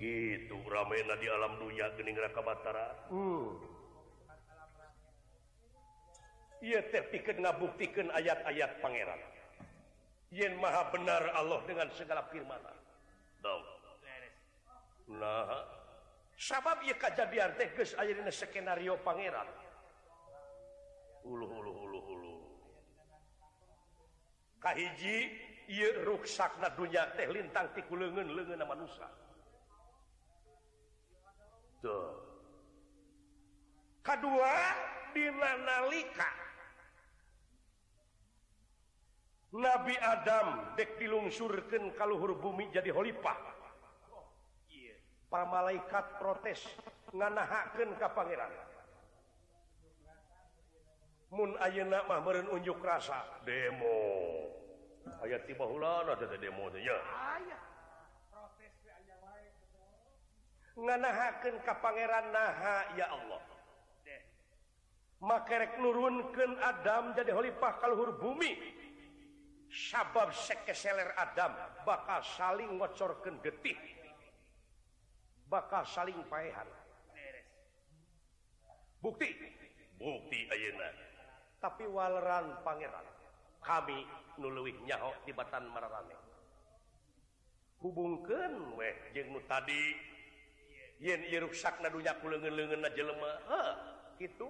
gitu 0.00 0.56
ramena 0.64 1.14
di 1.20 1.28
alam 1.28 1.60
dunia 1.60 1.92
gening 1.94 2.16
raka 2.16 2.40
batara 2.40 2.88
hmm. 3.12 3.69
pikir 6.60 7.40
ngabuktikan 7.40 8.12
ayat-ayat 8.12 8.80
Pangeran. 8.84 9.20
Yen 10.30 10.54
Maha 10.60 10.92
benar 10.94 11.24
Allah 11.34 11.60
dengan 11.66 11.88
segala 11.96 12.22
firman. 12.30 12.60
Nah, 15.10 15.66
sabab 16.38 16.84
ia 16.86 16.94
kejadian 16.94 17.56
teges 17.58 17.96
akhirnya 17.98 18.30
skenario 18.30 18.94
Pangeran. 19.02 19.48
Ulu, 21.26 21.44
ulu, 21.44 21.72
ulu, 21.72 22.00
ulu. 22.00 22.34
kahiji 24.60 25.32
ia 25.72 25.88
ruksak 26.04 26.52
na 26.60 26.68
dunya 26.76 27.08
teh 27.16 27.26
lintang 27.32 27.72
tiku 27.72 27.96
lengan 27.96 28.28
lengan 28.28 28.62
manusia. 28.68 29.08
Tuh. 31.80 32.12
kedua 34.04 34.52
dina 35.16 35.56
nalika 35.64 36.28
Nabi 39.50 39.98
Adam 39.98 40.78
dek 40.78 40.94
dilungsurkan 40.94 41.90
kalluhur 41.98 42.38
bumi 42.38 42.70
jadi 42.70 42.94
Holipah. 42.94 43.34
Para 45.26 45.46
malaikat 45.46 46.18
protes 46.22 46.62
nganahaken 47.10 47.98
ke 47.98 48.06
Pangeran. 48.14 48.50
Mun 51.30 51.54
ayeuna 51.62 52.02
mah 52.06 52.18
meureun 52.22 52.50
unjuk 52.50 52.82
rasa? 52.82 53.42
Demo. 53.46 53.98
Aya 55.22 55.38
tiba 55.46 55.66
ulan 55.66 56.14
teh 56.18 56.30
demo 56.38 56.70
nya 56.70 56.98
aya. 57.34 57.58
Protes 58.30 58.74
nganahakeun 60.78 61.56
ka 61.66 61.74
Pangeran 61.82 62.30
naha 62.30 62.76
ya 62.94 63.06
Allah. 63.10 63.42
Makarek 65.20 65.76
nurunkan 65.82 66.54
Adam 66.62 67.18
jadi 67.18 67.34
Holipah 67.34 67.82
kalluhur 67.82 68.14
bumi. 68.14 68.79
sabab 69.70 70.34
sekeseler 70.34 71.14
Adam 71.14 71.54
bakal 71.86 72.20
saling 72.36 72.76
ngocorkan 72.76 73.38
detik 73.40 73.78
bakal 75.50 75.82
saling 75.82 76.18
paehan. 76.30 76.66
Bukti? 79.02 79.34
Bukti 79.98 80.46
ayeuna. 80.46 80.88
Tapi 81.58 81.84
waleran 81.90 82.62
pangeran 82.62 83.06
kami 83.60 84.06
nuluwih 84.38 84.78
nyaho 84.86 85.12
di 85.26 85.32
batan 85.34 85.68
mararane 85.68 86.30
hubungkan 87.80 88.76
weh 88.76 88.94
jeng 89.16 89.32
nu 89.32 89.40
tadi. 89.48 89.96
Yen 91.00 91.24
ieu 91.32 91.48
ruksakna 91.48 91.88
dunya 91.88 92.12
ku 92.20 92.28
leungeun-leungeunna 92.28 92.92
jelema 92.92 93.30
heuh 93.48 93.72
kitu. 94.20 94.48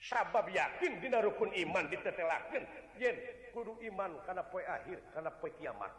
sabab 0.00 0.48
yakin 0.48 0.96
dina 1.04 1.20
rukun 1.20 1.52
iman 1.52 1.84
ditetelakeun 1.92 2.64
yen 2.96 3.16
kudu 3.52 3.76
iman 3.92 4.16
kana 4.24 4.40
poe 4.48 4.64
akhir 4.64 4.96
kana 5.12 5.28
poe 5.28 5.52
kiamat. 5.60 5.92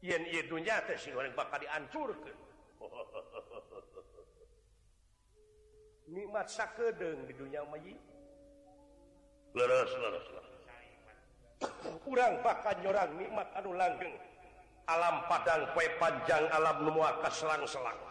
Yen 0.00 0.24
ieu 0.30 0.46
dunya 0.48 0.80
teh 0.88 0.96
sing 0.96 1.12
orang 1.12 1.34
bakal 1.36 1.60
diancurkeun 1.60 2.38
nikmat 6.14 6.48
sakedeng 6.48 7.28
di 7.28 7.34
dunia 7.36 7.60
mayi 7.68 7.92
leres 9.52 9.92
leres 9.92 10.26
leres. 10.32 10.56
Kurang 12.06 12.40
bakal 12.40 12.78
nyorang 12.80 13.10
nikmat 13.18 13.48
anu 13.58 13.74
langgeng. 13.76 14.14
Alam 14.88 15.20
padang 15.28 15.68
poe 15.76 15.84
panjang 16.00 16.48
alam 16.48 16.80
nemu 16.88 17.02
akas 17.04 17.44
selang-selang 17.44 18.07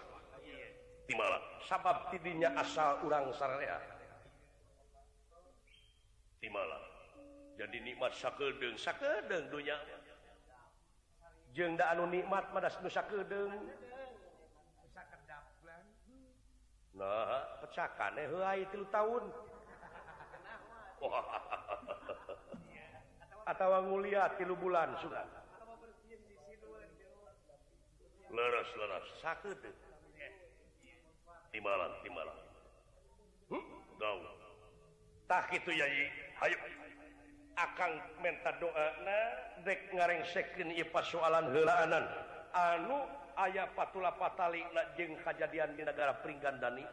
timala 1.07 1.39
sabab 1.63 2.11
tidinya 2.11 2.51
asal 2.59 2.99
urang 3.07 3.31
syariah 3.31 3.79
timala 6.43 6.97
jadi 7.57 7.77
nikmat 7.81 8.13
sakedeng 8.13 8.77
sakedeng 8.77 9.49
dunya. 9.49 9.73
Jeung 11.57 11.73
da 11.73 11.97
anu 11.97 12.05
nikmat 12.05 12.53
madas 12.53 12.77
nu 12.85 12.89
sakedeng 12.89 13.49
nah 16.97 17.45
pecakane 17.61 18.25
heula 18.29 18.57
tilu 18.69 18.85
tahun. 18.93 19.23
Atau 23.49 23.69
mulia 23.89 24.29
tilu 24.37 24.53
bulan 24.53 24.93
sudah. 25.01 25.25
Leras 28.29 28.69
leras 28.77 29.05
sakedeng 29.17 29.86
timbalan 31.57 31.89
timbalan 32.05 32.37
huh? 33.49 33.57
Hmm? 33.57 34.21
tah 35.25 35.49
itu 35.49 35.73
yayi. 35.73 36.05
Hayu 36.37 36.53
akan 37.57 37.91
minta 38.21 38.53
doa 38.61 38.87
na 39.01 39.17
dek 39.65 39.89
ngareng 39.89 40.21
sekin 40.29 40.69
ipa 40.77 41.01
soalan 41.01 41.49
helaanan 41.49 42.05
anu 42.53 43.01
ayah 43.41 43.65
patula 43.73 44.13
patali 44.13 44.61
na 44.69 44.85
jeng 44.93 45.17
kejadian 45.17 45.73
di 45.73 45.81
negara 45.81 46.13
peringgan 46.21 46.61
dani 46.61 46.85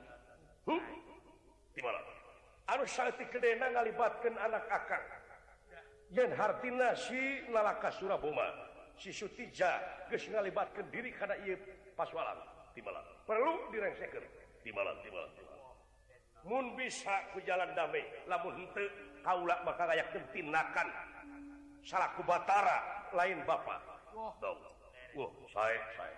hmm? 0.64 0.80
timbalan 1.76 2.00
anu 2.72 2.88
salti 2.88 3.28
kedena 3.28 3.68
ngalibatkan 3.68 4.32
anak 4.40 4.64
akang. 4.72 5.04
Yen 6.08 6.32
hartina 6.32 6.96
si 6.96 7.44
lalaka 7.52 7.92
surabuma 7.92 8.48
si 8.96 9.12
sutija 9.12 9.76
geus 10.08 10.24
ngalibatkan 10.32 10.88
diri 10.88 11.12
karena 11.12 11.36
ieu 11.44 11.60
paswalan 11.92 12.40
timbalan 12.72 13.04
perlu 13.28 13.68
direngsekeun 13.72 14.43
di 14.64 14.72
malam 14.72 14.96
di 15.04 15.10
malam 15.12 15.30
mun 16.44 16.76
bisa 16.76 17.32
ku 17.32 17.40
jalan 17.44 17.72
damai 17.76 18.04
lamun 18.28 18.52
henteu 18.56 18.88
kaula 19.24 19.56
maka 19.64 19.88
kayak 19.88 20.12
gentinakan. 20.12 20.88
Salaku 21.84 22.24
batara 22.24 23.08
lain 23.16 23.40
bapak. 23.48 23.80
Wah. 24.12 24.32
Dong 24.40 24.60
wah 25.16 25.30
saya 25.52 25.80
saya 25.96 26.16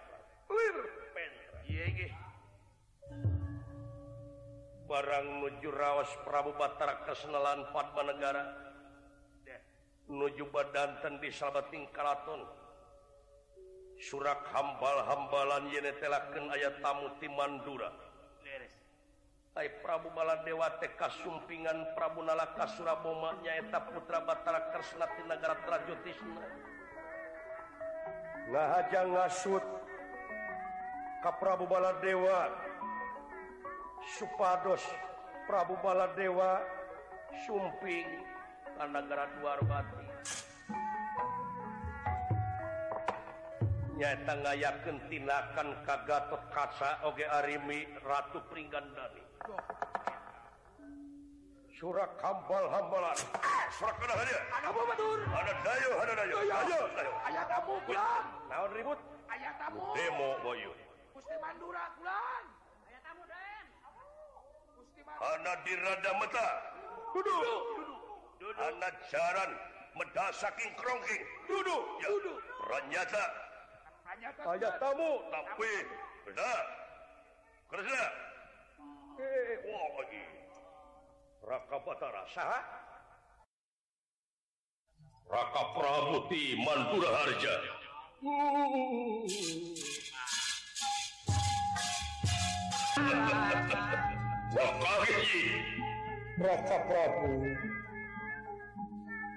Lir 0.51 0.77
pen. 1.15 1.33
Ieu 1.67 1.87
ge 1.95 2.09
barang 4.87 5.43
nuju 5.43 5.71
rawas 5.75 6.11
Prabu 6.23 6.55
Batara 6.55 7.03
kesenalan 7.03 7.67
Padmanegara 7.75 8.47
nuju 10.07 10.47
badanten 10.55 11.19
di 11.19 11.35
Sabating 11.35 11.91
Karaton 11.91 12.47
surak 13.99 14.47
hambal-hambalan 14.55 15.75
yene 15.75 15.91
telakeun 15.99 16.47
aya 16.55 16.71
tamu 16.79 17.11
ti 17.19 17.27
Mandura 17.27 18.06
Hai 19.57 19.73
Prabu 19.81 20.13
Baladewa 20.13 20.69
teka 20.85 21.09
Sumpingan 21.25 21.97
Prabu 21.97 22.21
Nalaka 22.21 22.69
Surabomanya 22.77 23.57
nyaeta 23.57 23.89
putra 23.89 24.21
Batara 24.21 24.69
Kersnati 24.69 25.25
Nagara 25.25 25.57
Trajutisna 25.65 26.45
ngahaja 28.53 29.01
ngasut 29.17 29.65
ka 31.25 31.41
Prabu 31.41 31.65
Baladewa 31.65 32.53
supados 34.21 34.85
Prabu 35.49 35.81
Baladewa 35.81 36.61
Sumping 37.49 38.29
ka 38.77 38.85
Nagara 38.93 39.25
Dwarbati 39.41 40.05
nyaeta 43.97 44.33
ngayakeun 44.37 45.01
tinakan 45.09 45.81
ka 45.81 46.05
Gatot 46.05 46.45
Kaca 46.53 47.09
oge 47.09 47.25
Arimi 47.25 47.89
Ratu 48.05 48.45
Pringgandani. 48.53 49.26
surak 51.77 52.11
kampal 52.17 52.65
hambalan. 52.73 53.17
Ah, 53.37 53.69
Surat 53.77 53.93
kada 54.01 54.17
ada 54.17 54.37
apa 54.65 54.81
betul 54.97 55.21
ada 55.29 55.53
dayo 55.61 55.91
ada 56.01 56.13
dayo 56.17 56.37
ayo 56.41 56.81
ayo 57.29 57.43
tamu 57.53 57.75
pulang. 57.85 58.25
Naon 58.49 58.71
ribut. 58.73 58.99
Ayah 59.29 59.53
tamu 59.61 59.85
demo 59.93 60.31
boyu 60.41 60.73
Gusti 61.13 61.37
Mandura 61.37 61.85
pulang. 62.01 62.45
Ayah 62.89 63.01
tamu 63.05 63.23
den. 63.29 63.65
Gusti 64.81 65.01
Mandura. 65.05 65.29
Ana 65.37 65.53
dirada 65.69 66.11
meta. 66.17 66.49
Duduk. 67.13 67.65
Duduk. 68.41 68.57
Ana 68.57 68.89
jaran 69.13 69.51
meda 70.01 70.27
saking 70.33 70.73
krongking 70.81 71.23
duduk. 71.45 71.83
Ya. 72.01 72.09
duduk. 72.09 72.39
Ranyata. 72.73 73.25
Ayah 74.49 74.73
tamu. 74.81 75.13
Tapi 75.29 75.73
beda 76.25 76.53
kerja 77.69 78.01
Raka 81.47 81.79
Batara 81.79 82.27
saha? 82.35 82.61
Raka 85.31 85.63
Pramuti 85.79 86.59
Mandura 86.59 87.11
Harja. 87.23 87.55
Raka 94.57 94.93
Hiji. 95.07 95.45
Raka 96.43 96.77
Prabu. 96.91 97.33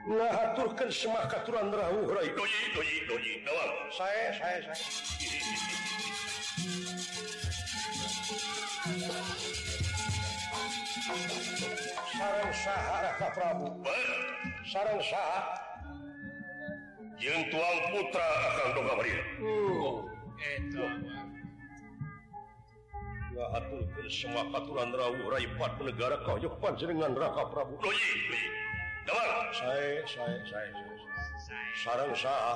Nah 0.09 0.33
aturkan 0.33 0.89
semak 0.89 1.29
aturan 1.29 1.69
rahu. 1.69 2.09
rai. 2.09 2.33
doi, 2.33 2.53
doi, 2.73 2.89
doi. 3.05 3.45
Saya, 3.93 4.33
saya, 4.33 4.57
saya. 4.73 5.98
sarang 12.15 12.51
Syaharaka 12.51 13.27
Prabu. 13.33 13.67
Sarang 14.69 15.01
Syah 15.01 15.59
yang 17.19 17.41
tuang 17.51 17.79
putra 17.91 18.23
akan 18.23 18.67
doga 18.79 18.93
Maria 18.95 19.21
oh. 19.43 20.07
uh, 20.07 20.95
ngahaturkan 23.35 24.07
semua 24.07 24.47
katuran 24.55 24.89
rawuh 24.95 25.27
rai 25.27 25.43
empat 25.43 25.83
negara 25.83 26.15
kau 26.23 26.39
Jepang 26.39 26.79
jenengan 26.79 27.11
Raka 27.11 27.43
Prabu. 27.51 27.75
Oh, 27.75 27.83
Loji 27.83 28.39
Dawar 29.03 29.51
saya 29.51 29.99
saya 30.07 30.37
saya 30.47 30.71
sarang 31.75 32.15
Syah 32.15 32.55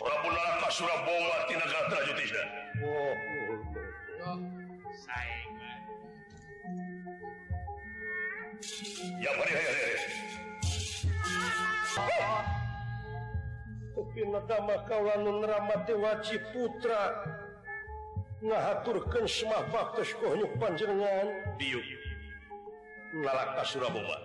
Prabu 0.00 0.28
Naraka 0.32 0.68
Surabaya 0.72 1.36
Tinaga 1.52 1.80
Trajutisna 1.92 2.44
oh, 2.80 2.88
oh, 2.88 3.12
oh, 3.12 3.56
oh. 4.24 4.38
saya. 5.04 5.41
Ya 9.18 9.30
bari 9.34 9.52
hayar 9.58 9.74
hayar. 9.74 10.00
Tapi 13.92 14.20
nadama 14.30 14.76
kawalan 14.86 15.42
ramati 15.42 15.94
waci 15.98 16.38
putra. 16.54 17.26
ngahaturkeun 18.42 19.26
semah 19.26 19.62
baktes 19.70 20.14
kohnyuk 20.18 20.50
panjenengan. 20.58 21.26
Diuk. 21.58 21.86
Nalaka 23.22 23.62
Suraboma. 23.62 24.18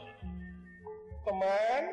Pemain 1.21 1.85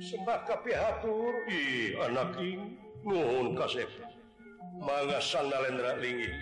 Sembah 0.00 0.48
kapihatur. 0.48 1.44
Ih 1.48 1.92
anak 2.00 2.40
ing. 2.40 2.80
Nuhun 3.04 3.52
kasep. 3.52 3.88
Mangga 4.80 5.20
sandalendra 5.20 6.00
linggih. 6.00 6.32